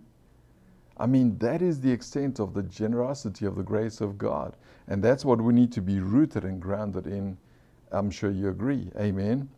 I 1.00 1.06
mean, 1.06 1.38
that 1.38 1.62
is 1.62 1.80
the 1.80 1.92
extent 1.92 2.40
of 2.40 2.54
the 2.54 2.64
generosity 2.64 3.46
of 3.46 3.56
the 3.56 3.64
grace 3.64 4.02
of 4.02 4.18
God. 4.18 4.56
And 4.88 5.04
that's 5.04 5.24
what 5.24 5.40
we 5.40 5.54
need 5.54 5.72
to 5.74 5.82
be 5.82 6.00
rooted 6.00 6.44
and 6.44 6.60
grounded 6.60 7.06
in. 7.06 7.38
I'm 7.92 8.10
sure 8.10 8.32
you 8.32 8.50
agree. 8.50 8.90
Amen. 8.98 9.50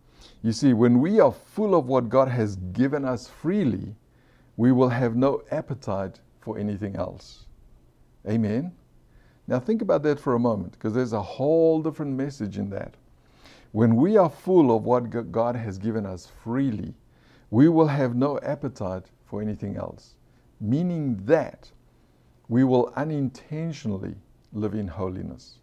You 0.44 0.52
see, 0.52 0.74
when 0.74 1.00
we 1.00 1.20
are 1.22 1.32
full 1.32 1.76
of 1.76 1.86
what 1.86 2.10
God 2.10 2.28
has 2.28 2.58
given 2.74 3.06
us 3.06 3.28
freely, 3.28 3.96
we 4.58 4.74
will 4.74 4.90
have 4.90 5.16
no 5.16 5.42
appetite 5.52 6.20
for 6.42 6.58
anything 6.58 6.98
else. 6.98 7.46
Amen. 8.28 8.74
Now, 9.48 9.60
think 9.60 9.82
about 9.82 10.04
that 10.04 10.20
for 10.20 10.36
a 10.36 10.40
moment, 10.40 10.74
because 10.74 10.94
there's 10.94 11.14
a 11.14 11.22
whole 11.22 11.82
different 11.82 12.18
message 12.18 12.58
in 12.58 12.70
that. 12.72 12.96
When 13.72 13.96
we 13.96 14.18
are 14.18 14.30
full 14.30 14.76
of 14.76 14.84
what 14.84 15.32
God 15.32 15.56
has 15.56 15.78
given 15.78 16.06
us 16.06 16.30
freely, 16.44 16.94
we 17.50 17.70
will 17.70 17.88
have 17.88 18.16
no 18.16 18.40
appetite 18.42 19.06
for 19.26 19.42
anything 19.42 19.78
else 19.78 20.16
meaning 20.60 21.20
that 21.26 21.72
we 22.48 22.64
will 22.64 22.92
unintentionally 22.96 24.16
live 24.54 24.74
in 24.74 24.88
holiness. 24.88 25.60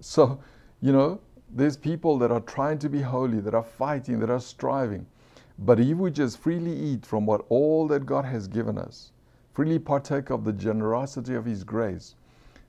So, 0.00 0.38
you 0.80 0.92
know, 0.92 1.20
there's 1.50 1.76
people 1.76 2.18
that 2.18 2.30
are 2.30 2.40
trying 2.40 2.78
to 2.80 2.88
be 2.88 3.00
holy, 3.00 3.40
that 3.40 3.54
are 3.54 3.62
fighting, 3.62 4.20
that 4.20 4.30
are 4.30 4.40
striving. 4.40 5.06
But 5.58 5.80
if 5.80 5.96
we 5.96 6.10
just 6.10 6.38
freely 6.38 6.76
eat 6.76 7.06
from 7.06 7.24
what 7.24 7.46
all 7.48 7.88
that 7.88 8.04
God 8.04 8.24
has 8.26 8.46
given 8.46 8.76
us, 8.76 9.12
freely 9.54 9.78
partake 9.78 10.30
of 10.30 10.44
the 10.44 10.52
generosity 10.52 11.34
of 11.34 11.46
His 11.46 11.64
grace, 11.64 12.14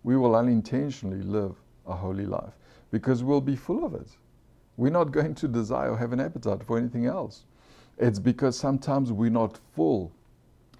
we 0.03 0.15
will 0.15 0.35
unintentionally 0.35 1.21
live 1.21 1.55
a 1.85 1.93
holy 1.93 2.25
life 2.25 2.53
because 2.91 3.23
we'll 3.23 3.41
be 3.41 3.57
full 3.57 3.85
of 3.85 3.93
it. 3.93 4.07
We're 4.77 4.91
not 4.91 5.11
going 5.11 5.35
to 5.35 5.47
desire 5.47 5.91
or 5.91 5.97
have 5.97 6.13
an 6.13 6.21
appetite 6.21 6.63
for 6.63 6.77
anything 6.77 7.07
else. 7.07 7.43
It's 7.97 8.19
because 8.19 8.57
sometimes 8.57 9.11
we're 9.11 9.29
not 9.29 9.59
full 9.75 10.13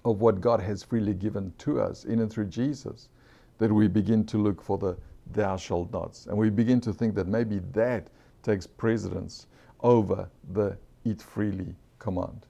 of 0.08 0.22
what 0.22 0.40
God 0.40 0.60
has 0.60 0.82
freely 0.82 1.12
given 1.12 1.52
to 1.58 1.80
us 1.80 2.04
in 2.04 2.20
and 2.20 2.32
through 2.32 2.46
Jesus 2.46 3.10
that 3.58 3.70
we 3.70 3.88
begin 3.88 4.24
to 4.26 4.38
look 4.38 4.62
for 4.62 4.78
the 4.78 4.96
thou 5.32 5.56
shalt 5.56 5.92
nots. 5.92 6.26
And 6.26 6.38
we 6.38 6.48
begin 6.48 6.80
to 6.82 6.92
think 6.92 7.14
that 7.16 7.26
maybe 7.26 7.60
that 7.72 8.08
takes 8.42 8.66
precedence 8.66 9.46
over 9.80 10.28
the 10.54 10.78
eat 11.04 11.20
freely 11.20 11.74
command. 11.98 12.46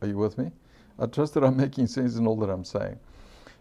Are 0.00 0.08
you 0.08 0.16
with 0.16 0.38
me? 0.38 0.52
I 0.98 1.06
trust 1.06 1.34
that 1.34 1.42
I'm 1.42 1.56
making 1.66 1.88
sense 1.88 2.16
in 2.16 2.26
all 2.26 2.36
that 2.36 2.50
I'm 2.50 2.64
saying. 2.64 2.98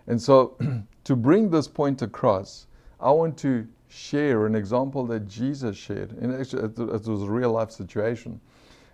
And 0.08 0.22
so, 0.22 0.58
to 1.06 1.16
bring 1.16 1.50
this 1.50 1.68
point 1.68 2.02
across, 2.02 2.68
I 3.00 3.10
want 3.10 3.38
to 3.40 3.68
share 3.88 4.46
an 4.46 4.54
example 4.54 5.06
that 5.08 5.28
Jesus 5.28 5.76
shared. 5.76 6.12
And 6.22 6.34
actually, 6.34 6.64
it 6.64 6.78
was 6.78 7.08
a 7.08 7.30
real 7.30 7.54
life 7.54 7.72
situation 7.72 8.40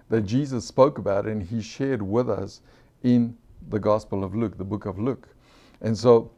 that 0.07 0.21
Jesus 0.21 0.65
spoke 0.65 0.99
about 0.99 1.25
and 1.25 1.43
he 1.43 1.61
shared 1.61 2.01
with 2.01 2.29
us 2.29 2.61
in 3.03 3.35
the 3.69 3.79
Gospel 3.79 4.23
of 4.23 4.35
Luke, 4.35 4.57
the 4.57 4.63
book 4.63 4.85
of 4.85 4.99
Luke. 4.99 5.27
And 5.81 5.97
so, 5.97 6.31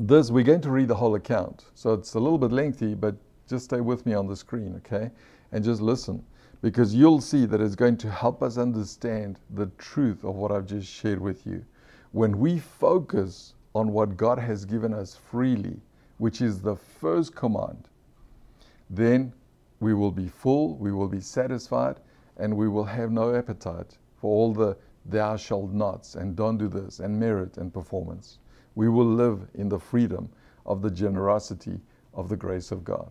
this, 0.00 0.30
we're 0.30 0.44
going 0.44 0.60
to 0.62 0.70
read 0.70 0.88
the 0.88 0.94
whole 0.94 1.14
account. 1.14 1.66
So 1.74 1.92
it's 1.94 2.14
a 2.14 2.20
little 2.20 2.38
bit 2.38 2.52
lengthy, 2.52 2.94
but 2.94 3.14
just 3.48 3.66
stay 3.66 3.80
with 3.80 4.06
me 4.06 4.14
on 4.14 4.26
the 4.26 4.36
screen, 4.36 4.74
okay? 4.84 5.10
And 5.52 5.62
just 5.62 5.80
listen, 5.80 6.24
because 6.62 6.94
you'll 6.94 7.20
see 7.20 7.46
that 7.46 7.60
it's 7.60 7.76
going 7.76 7.96
to 7.98 8.10
help 8.10 8.42
us 8.42 8.58
understand 8.58 9.38
the 9.50 9.66
truth 9.78 10.24
of 10.24 10.34
what 10.34 10.50
I've 10.50 10.66
just 10.66 10.90
shared 10.90 11.20
with 11.20 11.46
you. 11.46 11.64
When 12.12 12.38
we 12.38 12.58
focus 12.58 13.54
on 13.74 13.92
what 13.92 14.16
God 14.16 14.38
has 14.38 14.64
given 14.64 14.94
us 14.94 15.14
freely, 15.14 15.76
which 16.18 16.40
is 16.40 16.60
the 16.60 16.76
first 16.76 17.34
command, 17.34 17.88
then 18.88 19.32
we 19.80 19.94
will 19.94 20.12
be 20.12 20.28
full, 20.28 20.76
we 20.76 20.92
will 20.92 21.08
be 21.08 21.20
satisfied, 21.20 22.00
and 22.36 22.56
we 22.56 22.68
will 22.68 22.84
have 22.84 23.10
no 23.12 23.34
appetite 23.34 23.98
for 24.16 24.34
all 24.34 24.52
the 24.54 24.76
thou 25.06 25.36
shalt 25.36 25.70
nots 25.72 26.14
and 26.14 26.36
don't 26.36 26.58
do 26.58 26.68
this 26.68 27.00
and 27.00 27.18
merit 27.18 27.58
and 27.58 27.72
performance. 27.72 28.38
We 28.74 28.88
will 28.88 29.06
live 29.06 29.46
in 29.54 29.68
the 29.68 29.78
freedom 29.78 30.28
of 30.66 30.82
the 30.82 30.90
generosity 30.90 31.80
of 32.14 32.28
the 32.28 32.36
grace 32.36 32.72
of 32.72 32.84
God. 32.84 33.10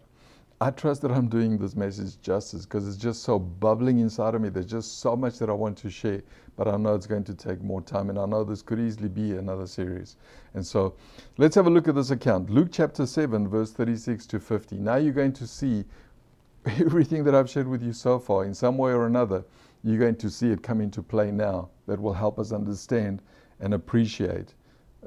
I 0.61 0.71
trust 0.71 1.01
that 1.01 1.11
I'm 1.11 1.27
doing 1.27 1.57
this 1.57 1.75
message 1.75 2.21
justice 2.21 2.65
because 2.65 2.87
it's 2.87 2.95
just 2.95 3.23
so 3.23 3.37
bubbling 3.37 3.99
inside 3.99 4.33
of 4.33 4.41
me. 4.41 4.47
There's 4.47 4.65
just 4.65 4.99
so 4.99 5.13
much 5.15 5.37
that 5.39 5.49
I 5.49 5.53
want 5.53 5.77
to 5.79 5.89
share, 5.89 6.21
but 6.55 6.69
I 6.69 6.77
know 6.77 6.95
it's 6.95 7.05
going 7.05 7.25
to 7.25 7.33
take 7.33 7.61
more 7.61 7.81
time, 7.81 8.09
and 8.09 8.17
I 8.17 8.25
know 8.25 8.45
this 8.45 8.61
could 8.61 8.79
easily 8.79 9.09
be 9.09 9.33
another 9.33 9.67
series. 9.67 10.15
And 10.53 10.65
so 10.65 10.95
let's 11.37 11.55
have 11.55 11.67
a 11.67 11.69
look 11.69 11.89
at 11.89 11.95
this 11.95 12.11
account. 12.11 12.49
Luke 12.49 12.69
chapter 12.71 13.05
7, 13.05 13.47
verse 13.49 13.71
36 13.71 14.25
to 14.27 14.39
50. 14.39 14.77
Now 14.77 14.95
you're 14.95 15.11
going 15.11 15.33
to 15.33 15.47
see 15.47 15.83
everything 16.65 17.25
that 17.25 17.35
I've 17.35 17.49
shared 17.49 17.67
with 17.67 17.83
you 17.83 17.91
so 17.91 18.17
far 18.17 18.45
in 18.45 18.53
some 18.53 18.77
way 18.77 18.93
or 18.93 19.05
another 19.05 19.43
you're 19.83 19.99
going 19.99 20.15
to 20.15 20.29
see 20.29 20.49
it 20.49 20.63
come 20.63 20.81
into 20.81 21.01
play 21.03 21.31
now 21.31 21.69
that 21.87 21.99
will 21.99 22.13
help 22.13 22.39
us 22.39 22.51
understand 22.51 23.21
and 23.59 23.73
appreciate 23.73 24.53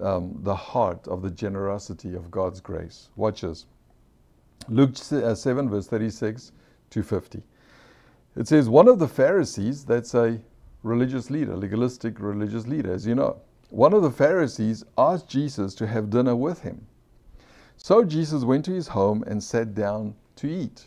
um, 0.00 0.36
the 0.42 0.54
heart 0.54 1.06
of 1.08 1.22
the 1.22 1.30
generosity 1.30 2.14
of 2.14 2.30
God's 2.30 2.60
grace. 2.60 3.08
Watch 3.16 3.40
this. 3.40 3.66
Luke 4.68 4.94
uh, 5.12 5.34
7, 5.34 5.70
verse 5.70 5.86
36 5.86 6.52
to 6.90 7.02
50. 7.02 7.42
It 8.36 8.46
says, 8.48 8.68
One 8.68 8.88
of 8.88 8.98
the 8.98 9.08
Pharisees, 9.08 9.84
that's 9.84 10.14
a 10.14 10.40
religious 10.82 11.30
leader, 11.30 11.56
legalistic 11.56 12.20
religious 12.20 12.66
leader, 12.66 12.92
as 12.92 13.06
you 13.06 13.14
know, 13.14 13.40
one 13.70 13.92
of 13.92 14.02
the 14.02 14.10
Pharisees 14.10 14.84
asked 14.96 15.28
Jesus 15.28 15.74
to 15.74 15.86
have 15.86 16.10
dinner 16.10 16.36
with 16.36 16.60
him. 16.60 16.86
So 17.76 18.04
Jesus 18.04 18.44
went 18.44 18.64
to 18.66 18.72
his 18.72 18.88
home 18.88 19.24
and 19.26 19.42
sat 19.42 19.74
down 19.74 20.14
to 20.36 20.48
eat. 20.48 20.84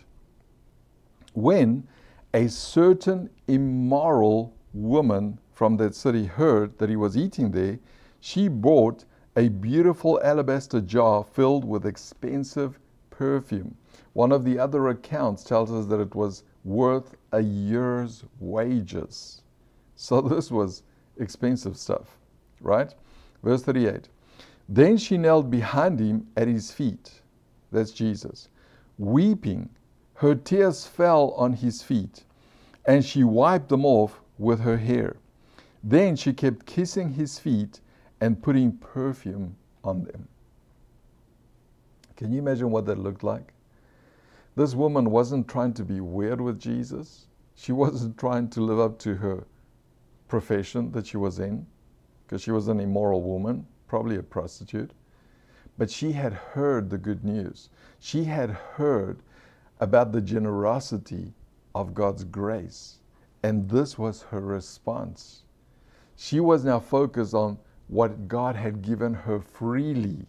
When 1.33 1.87
a 2.33 2.47
certain 2.47 3.29
immoral 3.47 4.53
woman 4.73 5.39
from 5.51 5.77
that 5.77 5.95
city 5.95 6.25
heard 6.25 6.77
that 6.77 6.89
he 6.89 6.95
was 6.95 7.17
eating 7.17 7.51
there, 7.51 7.79
she 8.19 8.47
bought 8.47 9.05
a 9.35 9.49
beautiful 9.49 10.19
alabaster 10.23 10.81
jar 10.81 11.23
filled 11.23 11.65
with 11.65 11.85
expensive 11.85 12.79
perfume. 13.09 13.75
One 14.13 14.31
of 14.31 14.43
the 14.43 14.59
other 14.59 14.89
accounts 14.89 15.43
tells 15.43 15.71
us 15.71 15.85
that 15.87 15.99
it 15.99 16.15
was 16.15 16.43
worth 16.63 17.15
a 17.31 17.41
year's 17.41 18.23
wages. 18.39 19.41
So 19.95 20.21
this 20.21 20.51
was 20.51 20.83
expensive 21.17 21.77
stuff, 21.77 22.17
right? 22.61 22.93
Verse 23.43 23.63
38. 23.63 24.09
Then 24.67 24.97
she 24.97 25.17
knelt 25.17 25.49
behind 25.49 25.99
him 25.99 26.27
at 26.37 26.47
his 26.47 26.71
feet. 26.71 27.21
That's 27.71 27.91
Jesus. 27.91 28.49
Weeping, 28.97 29.69
her 30.19 30.35
tears 30.35 30.85
fell 30.85 31.31
on 31.37 31.53
his 31.53 31.81
feet, 31.81 32.25
and 32.85 33.05
she 33.05 33.23
wiped 33.23 33.69
them 33.69 33.85
off 33.85 34.19
with 34.37 34.59
her 34.59 34.75
hair. 34.75 35.15
Then 35.81 36.17
she 36.17 36.33
kept 36.33 36.65
kissing 36.65 37.13
his 37.13 37.39
feet 37.39 37.79
and 38.19 38.43
putting 38.43 38.73
perfume 38.79 39.55
on 39.81 40.03
them. 40.03 40.27
Can 42.17 42.33
you 42.33 42.39
imagine 42.39 42.69
what 42.69 42.85
that 42.87 42.97
looked 42.97 43.23
like? 43.23 43.53
This 44.57 44.75
woman 44.75 45.09
wasn't 45.09 45.47
trying 45.47 45.73
to 45.75 45.85
be 45.85 46.01
weird 46.01 46.41
with 46.41 46.59
Jesus. 46.59 47.27
She 47.55 47.71
wasn't 47.71 48.17
trying 48.17 48.49
to 48.49 48.61
live 48.61 48.79
up 48.81 48.99
to 48.99 49.15
her 49.15 49.45
profession 50.27 50.91
that 50.91 51.07
she 51.07 51.15
was 51.15 51.39
in, 51.39 51.65
because 52.27 52.41
she 52.41 52.51
was 52.51 52.67
an 52.67 52.81
immoral 52.81 53.21
woman, 53.21 53.65
probably 53.87 54.17
a 54.17 54.23
prostitute. 54.23 54.91
But 55.77 55.89
she 55.89 56.11
had 56.11 56.33
heard 56.33 56.89
the 56.89 56.97
good 56.97 57.23
news. 57.23 57.69
She 57.99 58.25
had 58.25 58.49
heard 58.49 59.21
about 59.79 60.11
the 60.11 60.21
generosity 60.21 61.33
of 61.75 61.93
God's 61.93 62.23
grace. 62.23 62.99
And 63.43 63.69
this 63.69 63.97
was 63.97 64.23
her 64.23 64.41
response. 64.41 65.43
She 66.15 66.39
was 66.39 66.65
now 66.65 66.79
focused 66.79 67.33
on 67.33 67.57
what 67.87 68.27
God 68.27 68.55
had 68.55 68.81
given 68.81 69.13
her 69.13 69.39
freely 69.39 70.27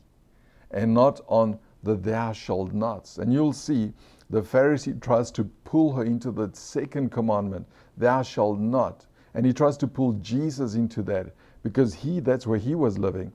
and 0.70 0.94
not 0.94 1.20
on 1.26 1.58
the 1.82 1.96
thou 1.96 2.32
shalt 2.32 2.72
nots. 2.72 3.18
And 3.18 3.32
you'll 3.32 3.52
see 3.52 3.92
the 4.30 4.42
Pharisee 4.42 5.00
tries 5.00 5.30
to 5.32 5.44
pull 5.64 5.92
her 5.94 6.04
into 6.04 6.30
the 6.30 6.50
second 6.52 7.10
commandment, 7.10 7.66
thou 7.96 8.22
shalt 8.22 8.60
not. 8.60 9.06
And 9.34 9.44
he 9.44 9.52
tries 9.52 9.76
to 9.78 9.86
pull 9.88 10.12
Jesus 10.14 10.74
into 10.74 11.02
that 11.02 11.34
because 11.62 11.94
he 11.94 12.20
that's 12.20 12.46
where 12.46 12.58
he 12.58 12.74
was 12.74 12.98
living. 12.98 13.32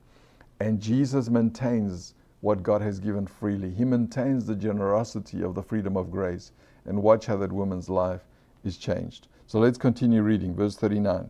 And 0.60 0.80
Jesus 0.80 1.30
maintains 1.30 2.14
what 2.46 2.62
God 2.62 2.80
has 2.80 3.00
given 3.00 3.26
freely. 3.26 3.72
He 3.72 3.84
maintains 3.84 4.46
the 4.46 4.56
generosity 4.56 5.42
of 5.42 5.56
the 5.56 5.64
freedom 5.64 5.98
of 5.98 6.12
grace. 6.12 6.52
And 6.86 7.02
watch 7.02 7.26
how 7.26 7.38
that 7.38 7.52
woman's 7.52 7.90
life 7.90 8.22
is 8.64 8.78
changed. 8.78 9.28
So 9.48 9.58
let's 9.58 9.80
continue 9.80 10.22
reading, 10.22 10.54
verse 10.54 10.76
39. 10.76 11.28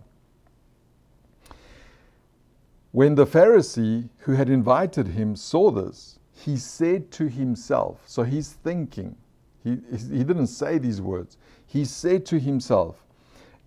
When 2.92 3.16
the 3.16 3.26
Pharisee 3.26 4.10
who 4.18 4.34
had 4.34 4.50
invited 4.50 5.08
him 5.08 5.38
saw 5.38 5.72
this, 5.72 6.20
he 6.34 6.58
said 6.58 7.12
to 7.12 7.30
himself, 7.30 8.04
so 8.06 8.24
he's 8.24 8.52
thinking, 8.52 9.16
he, 9.64 9.78
he 9.92 10.26
didn't 10.26 10.48
say 10.48 10.78
these 10.78 11.02
words, 11.02 11.38
he 11.66 11.86
said 11.86 12.26
to 12.26 12.40
himself, 12.42 13.06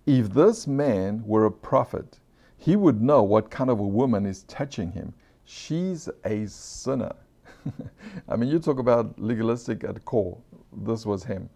if 0.05 0.35
this 0.35 0.67
man 0.67 1.23
were 1.25 1.47
a 1.47 1.51
prophet, 1.51 2.19
he 2.59 2.77
would 2.77 3.01
know 3.01 3.23
what 3.23 3.51
kind 3.51 3.71
of 3.71 3.81
a 3.81 3.87
woman 3.87 4.27
is 4.27 4.43
touching 4.43 4.93
him. 4.93 5.15
She's 5.47 6.11
a 6.27 6.45
sinner. 6.47 7.15
I 8.29 8.37
mean, 8.37 8.49
you 8.49 8.59
talk 8.59 8.79
about 8.79 9.18
legalistic 9.21 9.85
at 9.85 10.05
core. 10.05 10.38
This 10.73 11.07
was 11.07 11.25
him, 11.25 11.49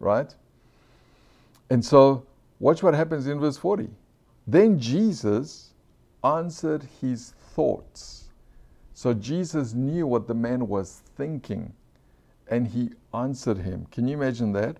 right? 0.00 0.34
And 1.70 1.84
so, 1.84 2.24
watch 2.60 2.82
what 2.82 2.94
happens 2.94 3.26
in 3.26 3.40
verse 3.40 3.56
40. 3.56 3.88
Then 4.46 4.78
Jesus 4.78 5.72
answered 6.24 6.86
his 7.00 7.30
thoughts. 7.54 8.24
So, 8.94 9.14
Jesus 9.14 9.72
knew 9.72 10.06
what 10.06 10.26
the 10.26 10.34
man 10.34 10.68
was 10.68 11.02
thinking 11.16 11.72
and 12.48 12.66
he 12.68 12.90
answered 13.14 13.58
him. 13.58 13.86
Can 13.90 14.06
you 14.06 14.16
imagine 14.16 14.52
that? 14.52 14.76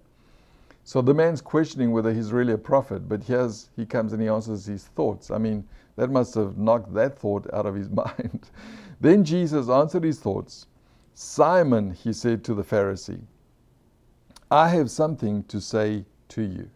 So 0.84 1.00
the 1.00 1.14
man's 1.14 1.40
questioning 1.40 1.92
whether 1.92 2.12
he's 2.12 2.32
really 2.32 2.52
a 2.52 2.58
prophet, 2.58 3.08
but 3.08 3.22
here's 3.22 3.70
he 3.76 3.86
comes 3.86 4.12
and 4.12 4.20
he 4.20 4.28
answers 4.28 4.66
his 4.66 4.84
thoughts. 4.84 5.30
I 5.30 5.38
mean, 5.38 5.66
that 5.96 6.10
must 6.10 6.34
have 6.34 6.58
knocked 6.58 6.92
that 6.94 7.16
thought 7.18 7.46
out 7.52 7.66
of 7.66 7.74
his 7.74 7.88
mind. 8.02 8.50
then 9.00 9.24
Jesus 9.24 9.68
answered 9.68 10.04
his 10.04 10.18
thoughts. 10.18 10.66
Simon, 11.14 11.92
he 11.92 12.12
said 12.12 12.42
to 12.44 12.54
the 12.54 12.64
Pharisee, 12.64 13.20
I 14.50 14.68
have 14.68 14.90
something 14.90 15.44
to 15.44 15.60
say 15.60 16.04
to 16.28 16.42
you. 16.42 16.68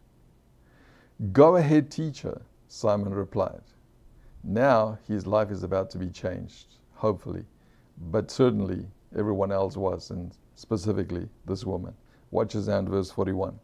Go 1.33 1.57
ahead, 1.57 1.91
teacher, 1.91 2.43
Simon 2.69 3.13
replied. 3.13 3.63
Now 4.45 4.99
his 5.09 5.27
life 5.27 5.51
is 5.51 5.63
about 5.63 5.91
to 5.91 5.99
be 5.99 6.11
changed, 6.11 6.77
hopefully, 6.95 7.45
but 8.11 8.31
certainly 8.31 8.87
everyone 9.17 9.51
else 9.51 9.77
was, 9.77 10.11
and 10.11 10.33
specifically 10.55 11.29
this 11.47 11.65
woman. 11.65 11.95
Watch 12.31 12.55
us 12.55 12.67
down 12.67 12.89
verse 12.89 13.11
41. 13.11 13.59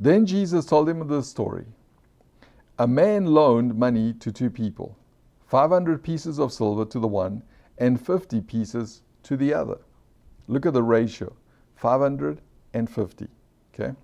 Then 0.00 0.26
Jesus 0.26 0.64
told 0.64 0.88
him 0.88 1.06
the 1.08 1.22
story. 1.22 1.66
A 2.78 2.86
man 2.86 3.26
loaned 3.26 3.74
money 3.74 4.12
to 4.14 4.30
two 4.30 4.50
people 4.50 4.96
500 5.46 6.02
pieces 6.02 6.38
of 6.38 6.52
silver 6.52 6.84
to 6.84 7.00
the 7.00 7.08
one 7.08 7.42
and 7.78 8.00
50 8.00 8.40
pieces 8.42 9.02
to 9.24 9.36
the 9.36 9.52
other. 9.52 9.78
Look 10.46 10.66
at 10.66 10.74
the 10.74 10.82
ratio 10.82 11.34
500 11.76 12.40
and 12.74 12.88
50. 12.88 13.26
Okay? 13.74 13.94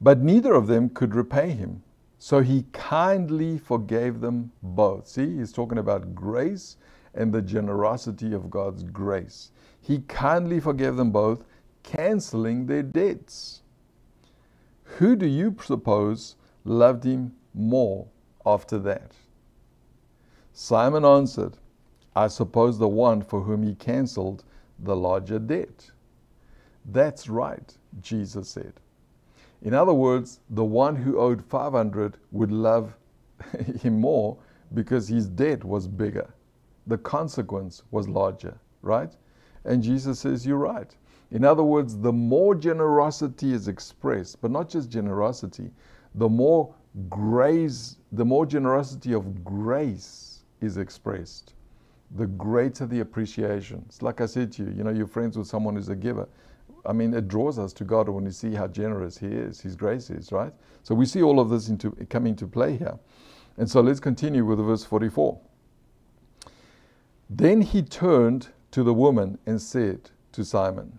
But 0.00 0.20
neither 0.20 0.54
of 0.54 0.66
them 0.66 0.88
could 0.88 1.14
repay 1.14 1.50
him. 1.50 1.82
So 2.18 2.40
he 2.40 2.64
kindly 2.72 3.58
forgave 3.58 4.20
them 4.20 4.52
both. 4.62 5.06
See, 5.08 5.36
he's 5.36 5.52
talking 5.52 5.78
about 5.78 6.14
grace 6.14 6.76
and 7.14 7.32
the 7.32 7.42
generosity 7.42 8.32
of 8.32 8.50
God's 8.50 8.82
grace. 8.84 9.50
He 9.80 10.00
kindly 10.08 10.60
forgave 10.60 10.96
them 10.96 11.10
both, 11.10 11.44
canceling 11.82 12.66
their 12.66 12.82
debts. 12.82 13.61
Who 14.98 15.16
do 15.16 15.26
you 15.26 15.56
suppose 15.62 16.36
loved 16.64 17.04
him 17.04 17.32
more 17.54 18.06
after 18.44 18.78
that? 18.80 19.12
Simon 20.52 21.04
answered, 21.04 21.56
I 22.14 22.28
suppose 22.28 22.78
the 22.78 22.88
one 22.88 23.22
for 23.22 23.40
whom 23.40 23.62
he 23.62 23.74
cancelled 23.74 24.44
the 24.78 24.94
larger 24.94 25.38
debt. 25.38 25.90
That's 26.84 27.28
right, 27.28 27.74
Jesus 28.00 28.48
said. 28.48 28.74
In 29.62 29.72
other 29.72 29.94
words, 29.94 30.40
the 30.50 30.64
one 30.64 30.96
who 30.96 31.18
owed 31.18 31.44
500 31.44 32.18
would 32.32 32.52
love 32.52 32.96
him 33.80 34.00
more 34.00 34.36
because 34.74 35.08
his 35.08 35.28
debt 35.28 35.64
was 35.64 35.88
bigger. 35.88 36.34
The 36.86 36.98
consequence 36.98 37.82
was 37.90 38.08
larger, 38.08 38.58
right? 38.82 39.16
And 39.64 39.82
Jesus 39.82 40.18
says, 40.18 40.44
You're 40.44 40.58
right. 40.58 40.94
In 41.32 41.44
other 41.44 41.62
words, 41.62 41.96
the 41.96 42.12
more 42.12 42.54
generosity 42.54 43.52
is 43.52 43.66
expressed, 43.66 44.40
but 44.42 44.50
not 44.50 44.68
just 44.68 44.90
generosity, 44.90 45.70
the 46.14 46.28
more 46.28 46.74
grace, 47.08 47.96
the 48.12 48.24
more 48.24 48.44
generosity 48.44 49.14
of 49.14 49.42
grace 49.42 50.44
is 50.60 50.76
expressed, 50.76 51.54
the 52.16 52.26
greater 52.26 52.86
the 52.86 53.00
appreciation. 53.00 53.82
It's 53.86 54.02
like 54.02 54.20
I 54.20 54.26
said 54.26 54.52
to 54.52 54.64
you, 54.64 54.74
you 54.76 54.84
know, 54.84 54.90
you're 54.90 55.06
friends 55.06 55.38
with 55.38 55.46
someone 55.46 55.74
who's 55.74 55.88
a 55.88 55.96
giver. 55.96 56.28
I 56.84 56.92
mean, 56.92 57.14
it 57.14 57.28
draws 57.28 57.58
us 57.58 57.72
to 57.74 57.84
God 57.84 58.08
when 58.10 58.24
we 58.24 58.30
see 58.30 58.54
how 58.54 58.66
generous 58.66 59.16
He 59.16 59.28
is, 59.28 59.60
His 59.60 59.74
grace 59.74 60.10
is, 60.10 60.32
right? 60.32 60.52
So 60.82 60.94
we 60.94 61.06
see 61.06 61.22
all 61.22 61.40
of 61.40 61.48
this 61.48 61.68
into 61.68 61.92
coming 62.10 62.36
to 62.36 62.46
play 62.46 62.76
here. 62.76 62.98
And 63.56 63.70
so 63.70 63.80
let's 63.80 64.00
continue 64.00 64.44
with 64.44 64.58
verse 64.58 64.84
44. 64.84 65.38
Then 67.30 67.62
he 67.62 67.80
turned 67.80 68.48
to 68.72 68.82
the 68.82 68.92
woman 68.92 69.38
and 69.46 69.60
said 69.60 70.10
to 70.32 70.44
Simon, 70.44 70.98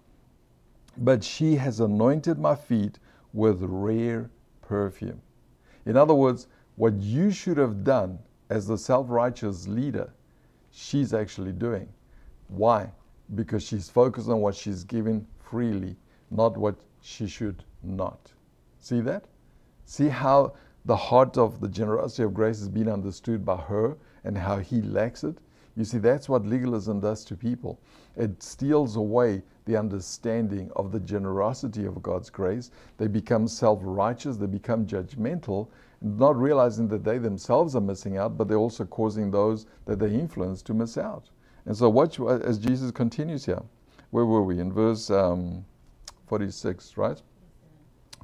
but 1.01 1.23
she 1.23 1.55
has 1.55 1.79
anointed 1.79 2.37
my 2.37 2.55
feet 2.55 2.99
with 3.33 3.57
rare 3.61 4.29
perfume. 4.61 5.19
In 5.85 5.97
other 5.97 6.13
words, 6.13 6.47
what 6.75 6.93
you 7.01 7.31
should 7.31 7.57
have 7.57 7.83
done 7.83 8.19
as 8.49 8.67
the 8.67 8.77
self 8.77 9.09
righteous 9.09 9.67
leader, 9.67 10.13
she's 10.69 11.13
actually 11.13 11.53
doing. 11.53 11.89
Why? 12.49 12.91
Because 13.33 13.63
she's 13.63 13.89
focused 13.89 14.29
on 14.29 14.41
what 14.41 14.55
she's 14.55 14.83
given 14.83 15.25
freely, 15.39 15.95
not 16.29 16.55
what 16.55 16.75
she 17.01 17.27
should 17.27 17.63
not. 17.81 18.31
See 18.79 19.01
that? 19.01 19.25
See 19.85 20.09
how 20.09 20.53
the 20.85 20.95
heart 20.95 21.37
of 21.37 21.61
the 21.61 21.67
generosity 21.67 22.23
of 22.23 22.33
grace 22.33 22.59
has 22.59 22.69
been 22.69 22.89
understood 22.89 23.43
by 23.43 23.57
her 23.57 23.97
and 24.23 24.37
how 24.37 24.57
he 24.59 24.81
lacks 24.81 25.23
it. 25.23 25.37
You 25.77 25.85
see, 25.85 25.99
that's 25.99 26.27
what 26.27 26.45
legalism 26.45 26.99
does 26.99 27.23
to 27.25 27.35
people. 27.35 27.79
It 28.17 28.43
steals 28.43 28.97
away 28.97 29.41
the 29.65 29.77
understanding 29.77 30.69
of 30.75 30.91
the 30.91 30.99
generosity 30.99 31.85
of 31.85 32.01
God's 32.03 32.29
grace. 32.29 32.71
They 32.97 33.07
become 33.07 33.47
self 33.47 33.79
righteous, 33.81 34.37
they 34.37 34.47
become 34.47 34.85
judgmental, 34.85 35.69
not 36.01 36.35
realizing 36.37 36.87
that 36.89 37.03
they 37.03 37.17
themselves 37.17 37.75
are 37.75 37.81
missing 37.81 38.17
out, 38.17 38.37
but 38.37 38.47
they're 38.47 38.57
also 38.57 38.85
causing 38.85 39.31
those 39.31 39.65
that 39.85 39.99
they 39.99 40.13
influence 40.13 40.61
to 40.63 40.73
miss 40.73 40.97
out. 40.97 41.29
And 41.65 41.77
so, 41.77 41.89
watch 41.89 42.19
as 42.19 42.57
Jesus 42.57 42.91
continues 42.91 43.45
here. 43.45 43.61
Where 44.09 44.25
were 44.25 44.43
we? 44.43 44.59
In 44.59 44.73
verse 44.73 45.09
um, 45.09 45.65
46, 46.27 46.97
right? 46.97 47.21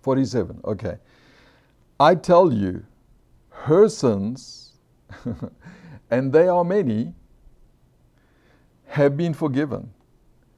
47, 0.01 0.61
okay. 0.65 0.97
I 1.99 2.15
tell 2.15 2.51
you, 2.51 2.85
her 3.49 3.89
sins, 3.89 4.73
and 6.11 6.31
they 6.31 6.47
are 6.47 6.63
many, 6.63 7.13
have 8.87 9.15
been 9.15 9.33
forgiven. 9.33 9.91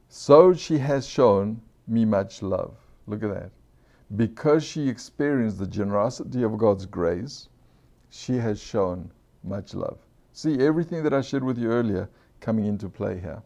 So 0.08 0.54
she 0.54 0.78
has 0.78 1.08
shown 1.08 1.62
me 1.88 2.06
much 2.06 2.42
love. 2.42 2.76
Look 3.08 3.24
at 3.24 3.34
that. 3.34 3.52
Because 4.16 4.64
she 4.64 4.88
experienced 4.88 5.60
the 5.60 5.68
generosity 5.68 6.44
of 6.44 6.58
God's 6.58 6.86
grace, 6.86 7.50
she 8.10 8.38
has 8.38 8.60
shown 8.60 9.12
much 9.44 9.74
love. 9.74 10.00
See, 10.34 10.60
everything 10.60 11.04
that 11.04 11.14
I 11.14 11.22
shared 11.22 11.44
with 11.44 11.58
you 11.58 11.70
earlier 11.70 12.10
coming 12.40 12.66
into 12.66 12.90
play 12.90 13.20
here. 13.20 13.42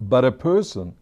But 0.00 0.24
a 0.24 0.32
person 0.32 0.94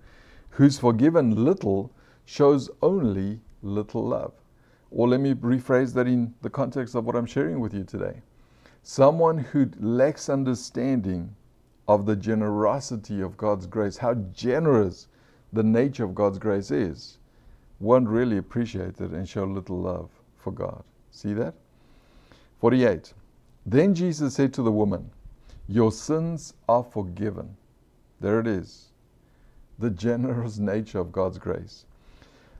who's 0.50 0.78
forgiven 0.78 1.44
little 1.44 1.92
shows 2.24 2.70
only 2.82 3.40
little 3.62 4.04
love. 4.04 4.32
Or 4.90 5.08
let 5.08 5.20
me 5.20 5.34
rephrase 5.34 5.92
that 5.94 6.06
in 6.06 6.34
the 6.42 6.50
context 6.50 6.94
of 6.94 7.04
what 7.04 7.16
I'm 7.16 7.26
sharing 7.26 7.60
with 7.60 7.74
you 7.74 7.84
today. 7.84 8.22
Someone 8.82 9.38
who 9.38 9.68
lacks 9.80 10.28
understanding 10.28 11.34
of 11.86 12.06
the 12.06 12.16
generosity 12.16 13.20
of 13.20 13.36
God's 13.36 13.66
grace, 13.66 13.96
how 13.96 14.14
generous 14.32 15.08
the 15.52 15.62
nature 15.62 16.04
of 16.04 16.14
God's 16.14 16.38
grace 16.38 16.70
is, 16.70 17.18
won't 17.80 18.08
really 18.08 18.38
appreciate 18.38 19.00
it 19.00 19.10
and 19.10 19.28
show 19.28 19.44
little 19.44 19.78
love 19.78 20.10
for 20.36 20.50
God. 20.50 20.82
See 21.10 21.34
that? 21.34 21.54
48. 22.60 23.12
Then 23.66 23.94
Jesus 23.94 24.34
said 24.34 24.52
to 24.54 24.62
the 24.62 24.72
woman, 24.72 25.10
Your 25.68 25.92
sins 25.92 26.54
are 26.68 26.82
forgiven. 26.82 27.56
There 28.20 28.40
it 28.40 28.46
is. 28.46 28.90
The 29.78 29.90
generous 29.90 30.58
nature 30.58 31.00
of 31.00 31.12
God's 31.12 31.38
grace. 31.38 31.84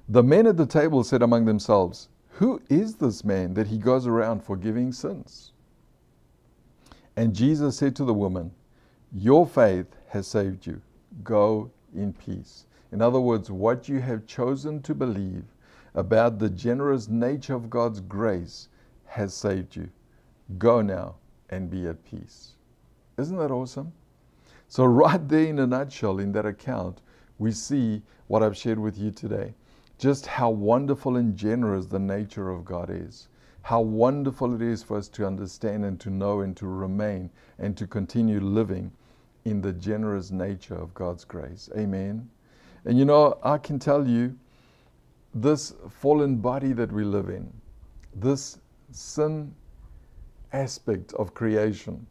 The 0.08 0.22
men 0.22 0.46
at 0.46 0.56
the 0.56 0.66
table 0.66 1.02
said 1.04 1.22
among 1.22 1.46
themselves, 1.46 2.08
Who 2.32 2.60
is 2.68 2.96
this 2.96 3.24
man 3.24 3.54
that 3.54 3.68
he 3.68 3.78
goes 3.78 4.06
around 4.06 4.42
forgiving 4.42 4.92
sins? 4.92 5.52
And 7.16 7.34
Jesus 7.34 7.78
said 7.78 7.96
to 7.96 8.04
the 8.04 8.12
woman, 8.12 8.50
your 9.16 9.46
faith 9.46 9.86
has 10.08 10.26
saved 10.26 10.66
you. 10.66 10.82
Go 11.22 11.70
in 11.94 12.12
peace. 12.12 12.66
In 12.90 13.00
other 13.00 13.20
words, 13.20 13.48
what 13.48 13.88
you 13.88 14.00
have 14.00 14.26
chosen 14.26 14.82
to 14.82 14.94
believe 14.94 15.44
about 15.94 16.40
the 16.40 16.50
generous 16.50 17.08
nature 17.08 17.54
of 17.54 17.70
God's 17.70 18.00
grace 18.00 18.68
has 19.06 19.32
saved 19.32 19.76
you. 19.76 19.88
Go 20.58 20.82
now 20.82 21.14
and 21.48 21.70
be 21.70 21.86
at 21.86 22.04
peace. 22.04 22.54
Isn't 23.16 23.38
that 23.38 23.52
awesome? 23.52 23.92
So, 24.66 24.84
right 25.04 25.28
there 25.28 25.46
in 25.46 25.60
a 25.60 25.66
nutshell, 25.66 26.18
in 26.18 26.32
that 26.32 26.46
account, 26.46 27.00
we 27.38 27.52
see 27.52 28.02
what 28.26 28.42
I've 28.42 28.56
shared 28.56 28.80
with 28.80 28.98
you 28.98 29.12
today. 29.12 29.54
Just 29.96 30.26
how 30.26 30.50
wonderful 30.50 31.16
and 31.16 31.36
generous 31.36 31.86
the 31.86 32.00
nature 32.00 32.50
of 32.50 32.64
God 32.64 32.90
is 32.90 33.28
how 33.64 33.80
wonderful 33.80 34.54
it 34.54 34.60
is 34.60 34.82
for 34.82 34.98
us 34.98 35.08
to 35.08 35.26
understand 35.26 35.86
and 35.86 35.98
to 35.98 36.10
know 36.10 36.40
and 36.40 36.54
to 36.54 36.66
remain 36.66 37.30
and 37.58 37.74
to 37.78 37.86
continue 37.86 38.38
living 38.38 38.92
in 39.44 39.60
the 39.60 39.72
generous 39.72 40.30
nature 40.30 40.74
of 40.74 40.94
God's 40.94 41.24
grace. 41.24 41.68
Amen. 41.76 42.28
And 42.84 42.98
you 42.98 43.04
know, 43.04 43.38
I 43.42 43.58
can 43.58 43.78
tell 43.78 44.06
you, 44.06 44.36
this 45.34 45.74
fallen 45.90 46.36
body 46.36 46.72
that 46.72 46.92
we 46.92 47.04
live 47.04 47.28
in, 47.28 47.52
this 48.14 48.58
sin 48.92 49.54
aspect 50.52 51.12
of 51.14 51.34
creation, 51.34 52.06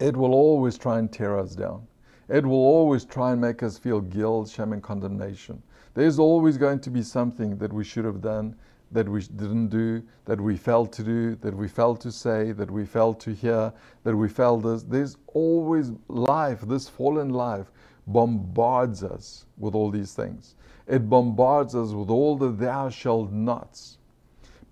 it 0.00 0.16
will 0.16 0.32
always 0.34 0.78
try 0.78 0.98
and 0.98 1.12
tear 1.12 1.38
us 1.38 1.54
down. 1.54 1.86
It 2.28 2.44
will 2.44 2.54
always 2.54 3.04
try 3.04 3.32
and 3.32 3.40
make 3.40 3.62
us 3.62 3.76
feel 3.76 4.00
guilt, 4.00 4.48
shame, 4.48 4.72
and 4.72 4.82
condemnation. 4.82 5.62
There's 5.92 6.18
always 6.18 6.56
going 6.56 6.80
to 6.80 6.90
be 6.90 7.02
something 7.02 7.58
that 7.58 7.72
we 7.72 7.84
should 7.84 8.04
have 8.04 8.20
done 8.20 8.56
that 8.92 9.08
we 9.08 9.20
didn't 9.22 9.68
do, 9.68 10.02
that 10.24 10.40
we 10.40 10.56
failed 10.56 10.92
to 10.92 11.02
do, 11.02 11.34
that 11.36 11.54
we 11.56 11.68
failed 11.68 12.00
to 12.00 12.12
say, 12.12 12.52
that 12.52 12.70
we 12.70 12.84
failed 12.84 13.20
to 13.20 13.32
hear, 13.32 13.72
that 14.04 14.16
we 14.16 14.28
failed 14.28 14.62
this. 14.62 14.82
There's 14.84 15.16
always 15.28 15.92
life, 16.08 16.60
this 16.62 16.88
fallen 16.88 17.30
life 17.30 17.72
bombards 18.06 19.02
us 19.02 19.46
with 19.58 19.74
all 19.74 19.90
these 19.90 20.12
things. 20.14 20.54
It 20.86 21.08
bombards 21.08 21.74
us 21.74 21.92
with 21.92 22.10
all 22.10 22.36
the 22.36 22.50
thou 22.50 22.88
shalt 22.90 23.32
nots. 23.32 23.98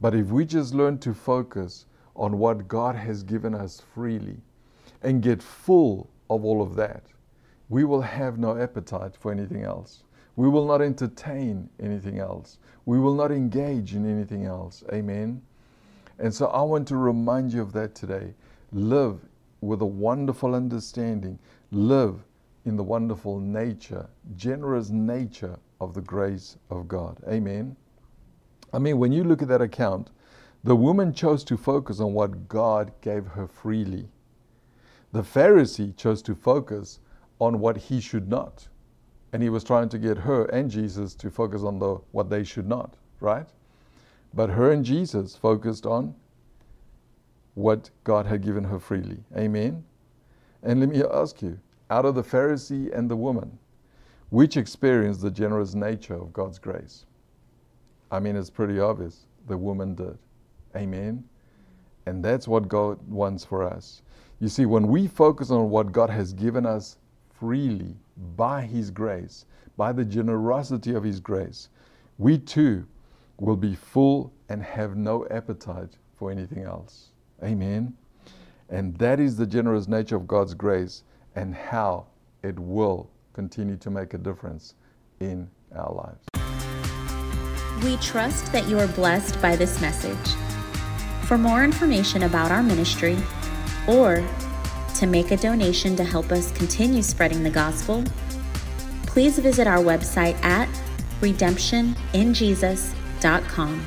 But 0.00 0.14
if 0.14 0.28
we 0.28 0.44
just 0.44 0.74
learn 0.74 0.98
to 0.98 1.14
focus 1.14 1.86
on 2.14 2.38
what 2.38 2.68
God 2.68 2.94
has 2.94 3.22
given 3.22 3.54
us 3.54 3.82
freely 3.94 4.36
and 5.02 5.22
get 5.22 5.42
full 5.42 6.10
of 6.28 6.44
all 6.44 6.60
of 6.62 6.74
that, 6.76 7.04
we 7.68 7.84
will 7.84 8.02
have 8.02 8.38
no 8.38 8.58
appetite 8.58 9.16
for 9.16 9.32
anything 9.32 9.62
else. 9.62 10.04
We 10.36 10.48
will 10.48 10.66
not 10.66 10.80
entertain 10.80 11.68
anything 11.80 12.18
else. 12.18 12.58
We 12.86 12.98
will 12.98 13.14
not 13.14 13.30
engage 13.30 13.94
in 13.94 14.10
anything 14.10 14.46
else. 14.46 14.82
Amen. 14.92 15.42
And 16.18 16.32
so 16.32 16.46
I 16.46 16.62
want 16.62 16.88
to 16.88 16.96
remind 16.96 17.52
you 17.52 17.62
of 17.62 17.72
that 17.72 17.94
today. 17.94 18.34
Live 18.72 19.20
with 19.60 19.82
a 19.82 19.86
wonderful 19.86 20.54
understanding. 20.54 21.38
Live 21.70 22.24
in 22.64 22.76
the 22.76 22.82
wonderful 22.82 23.40
nature, 23.40 24.08
generous 24.36 24.90
nature 24.90 25.58
of 25.80 25.94
the 25.94 26.00
grace 26.00 26.56
of 26.70 26.88
God. 26.88 27.18
Amen. 27.28 27.76
I 28.72 28.78
mean, 28.78 28.98
when 28.98 29.12
you 29.12 29.24
look 29.24 29.42
at 29.42 29.48
that 29.48 29.60
account, 29.60 30.10
the 30.64 30.76
woman 30.76 31.12
chose 31.12 31.44
to 31.44 31.56
focus 31.56 32.00
on 32.00 32.14
what 32.14 32.48
God 32.48 32.92
gave 33.00 33.26
her 33.26 33.46
freely. 33.46 34.08
The 35.12 35.22
Pharisee 35.22 35.94
chose 35.96 36.22
to 36.22 36.34
focus 36.34 37.00
on 37.38 37.58
what 37.58 37.76
he 37.76 38.00
should 38.00 38.28
not 38.28 38.68
and 39.32 39.42
he 39.42 39.48
was 39.48 39.64
trying 39.64 39.88
to 39.88 39.98
get 39.98 40.18
her 40.18 40.44
and 40.46 40.70
Jesus 40.70 41.14
to 41.16 41.30
focus 41.30 41.62
on 41.62 41.78
the 41.78 41.94
what 42.12 42.28
they 42.28 42.44
should 42.44 42.68
not, 42.68 42.94
right? 43.20 43.48
But 44.34 44.50
her 44.50 44.72
and 44.72 44.84
Jesus 44.84 45.36
focused 45.36 45.86
on 45.86 46.14
what 47.54 47.90
God 48.04 48.26
had 48.26 48.42
given 48.42 48.64
her 48.64 48.78
freely. 48.78 49.18
Amen. 49.36 49.84
And 50.62 50.80
let 50.80 50.88
me 50.88 51.02
ask 51.02 51.42
you, 51.42 51.58
out 51.90 52.04
of 52.04 52.14
the 52.14 52.22
Pharisee 52.22 52.96
and 52.96 53.10
the 53.10 53.16
woman, 53.16 53.58
which 54.30 54.56
experienced 54.56 55.20
the 55.20 55.30
generous 55.30 55.74
nature 55.74 56.14
of 56.14 56.32
God's 56.32 56.58
grace? 56.58 57.04
I 58.10 58.20
mean, 58.20 58.36
it's 58.36 58.50
pretty 58.50 58.80
obvious. 58.80 59.26
The 59.46 59.56
woman 59.56 59.94
did. 59.94 60.16
Amen. 60.76 61.24
And 62.06 62.24
that's 62.24 62.48
what 62.48 62.68
God 62.68 62.98
wants 63.08 63.44
for 63.44 63.62
us. 63.62 64.02
You 64.40 64.48
see, 64.48 64.66
when 64.66 64.88
we 64.88 65.06
focus 65.06 65.50
on 65.50 65.70
what 65.70 65.92
God 65.92 66.10
has 66.10 66.32
given 66.32 66.64
us 66.64 66.96
freely 67.38 67.94
by 68.36 68.62
His 68.62 68.90
grace, 68.90 69.46
by 69.76 69.92
the 69.92 70.04
generosity 70.04 70.94
of 70.94 71.02
His 71.02 71.20
grace, 71.20 71.68
we 72.18 72.38
too 72.38 72.86
will 73.38 73.56
be 73.56 73.74
full 73.74 74.32
and 74.48 74.62
have 74.62 74.96
no 74.96 75.26
appetite 75.30 75.96
for 76.14 76.30
anything 76.30 76.62
else. 76.62 77.08
Amen. 77.42 77.94
And 78.68 78.96
that 78.98 79.20
is 79.20 79.36
the 79.36 79.46
generous 79.46 79.88
nature 79.88 80.16
of 80.16 80.26
God's 80.26 80.54
grace 80.54 81.02
and 81.34 81.54
how 81.54 82.06
it 82.42 82.58
will 82.58 83.10
continue 83.32 83.76
to 83.78 83.90
make 83.90 84.14
a 84.14 84.18
difference 84.18 84.74
in 85.20 85.48
our 85.74 85.92
lives. 85.92 86.28
We 87.84 87.96
trust 87.96 88.52
that 88.52 88.68
you 88.68 88.78
are 88.78 88.86
blessed 88.88 89.40
by 89.42 89.56
this 89.56 89.80
message. 89.80 90.36
For 91.26 91.36
more 91.36 91.64
information 91.64 92.24
about 92.24 92.50
our 92.50 92.62
ministry 92.62 93.16
or 93.88 94.24
to 94.94 95.06
make 95.06 95.30
a 95.30 95.36
donation 95.36 95.94
to 95.96 96.04
help 96.04 96.32
us 96.32 96.50
continue 96.52 97.02
spreading 97.02 97.42
the 97.42 97.50
gospel, 97.50 98.02
please 99.06 99.38
visit 99.38 99.66
our 99.66 99.78
website 99.78 100.42
at 100.44 100.68
redemptioninjesus.com. 101.20 103.86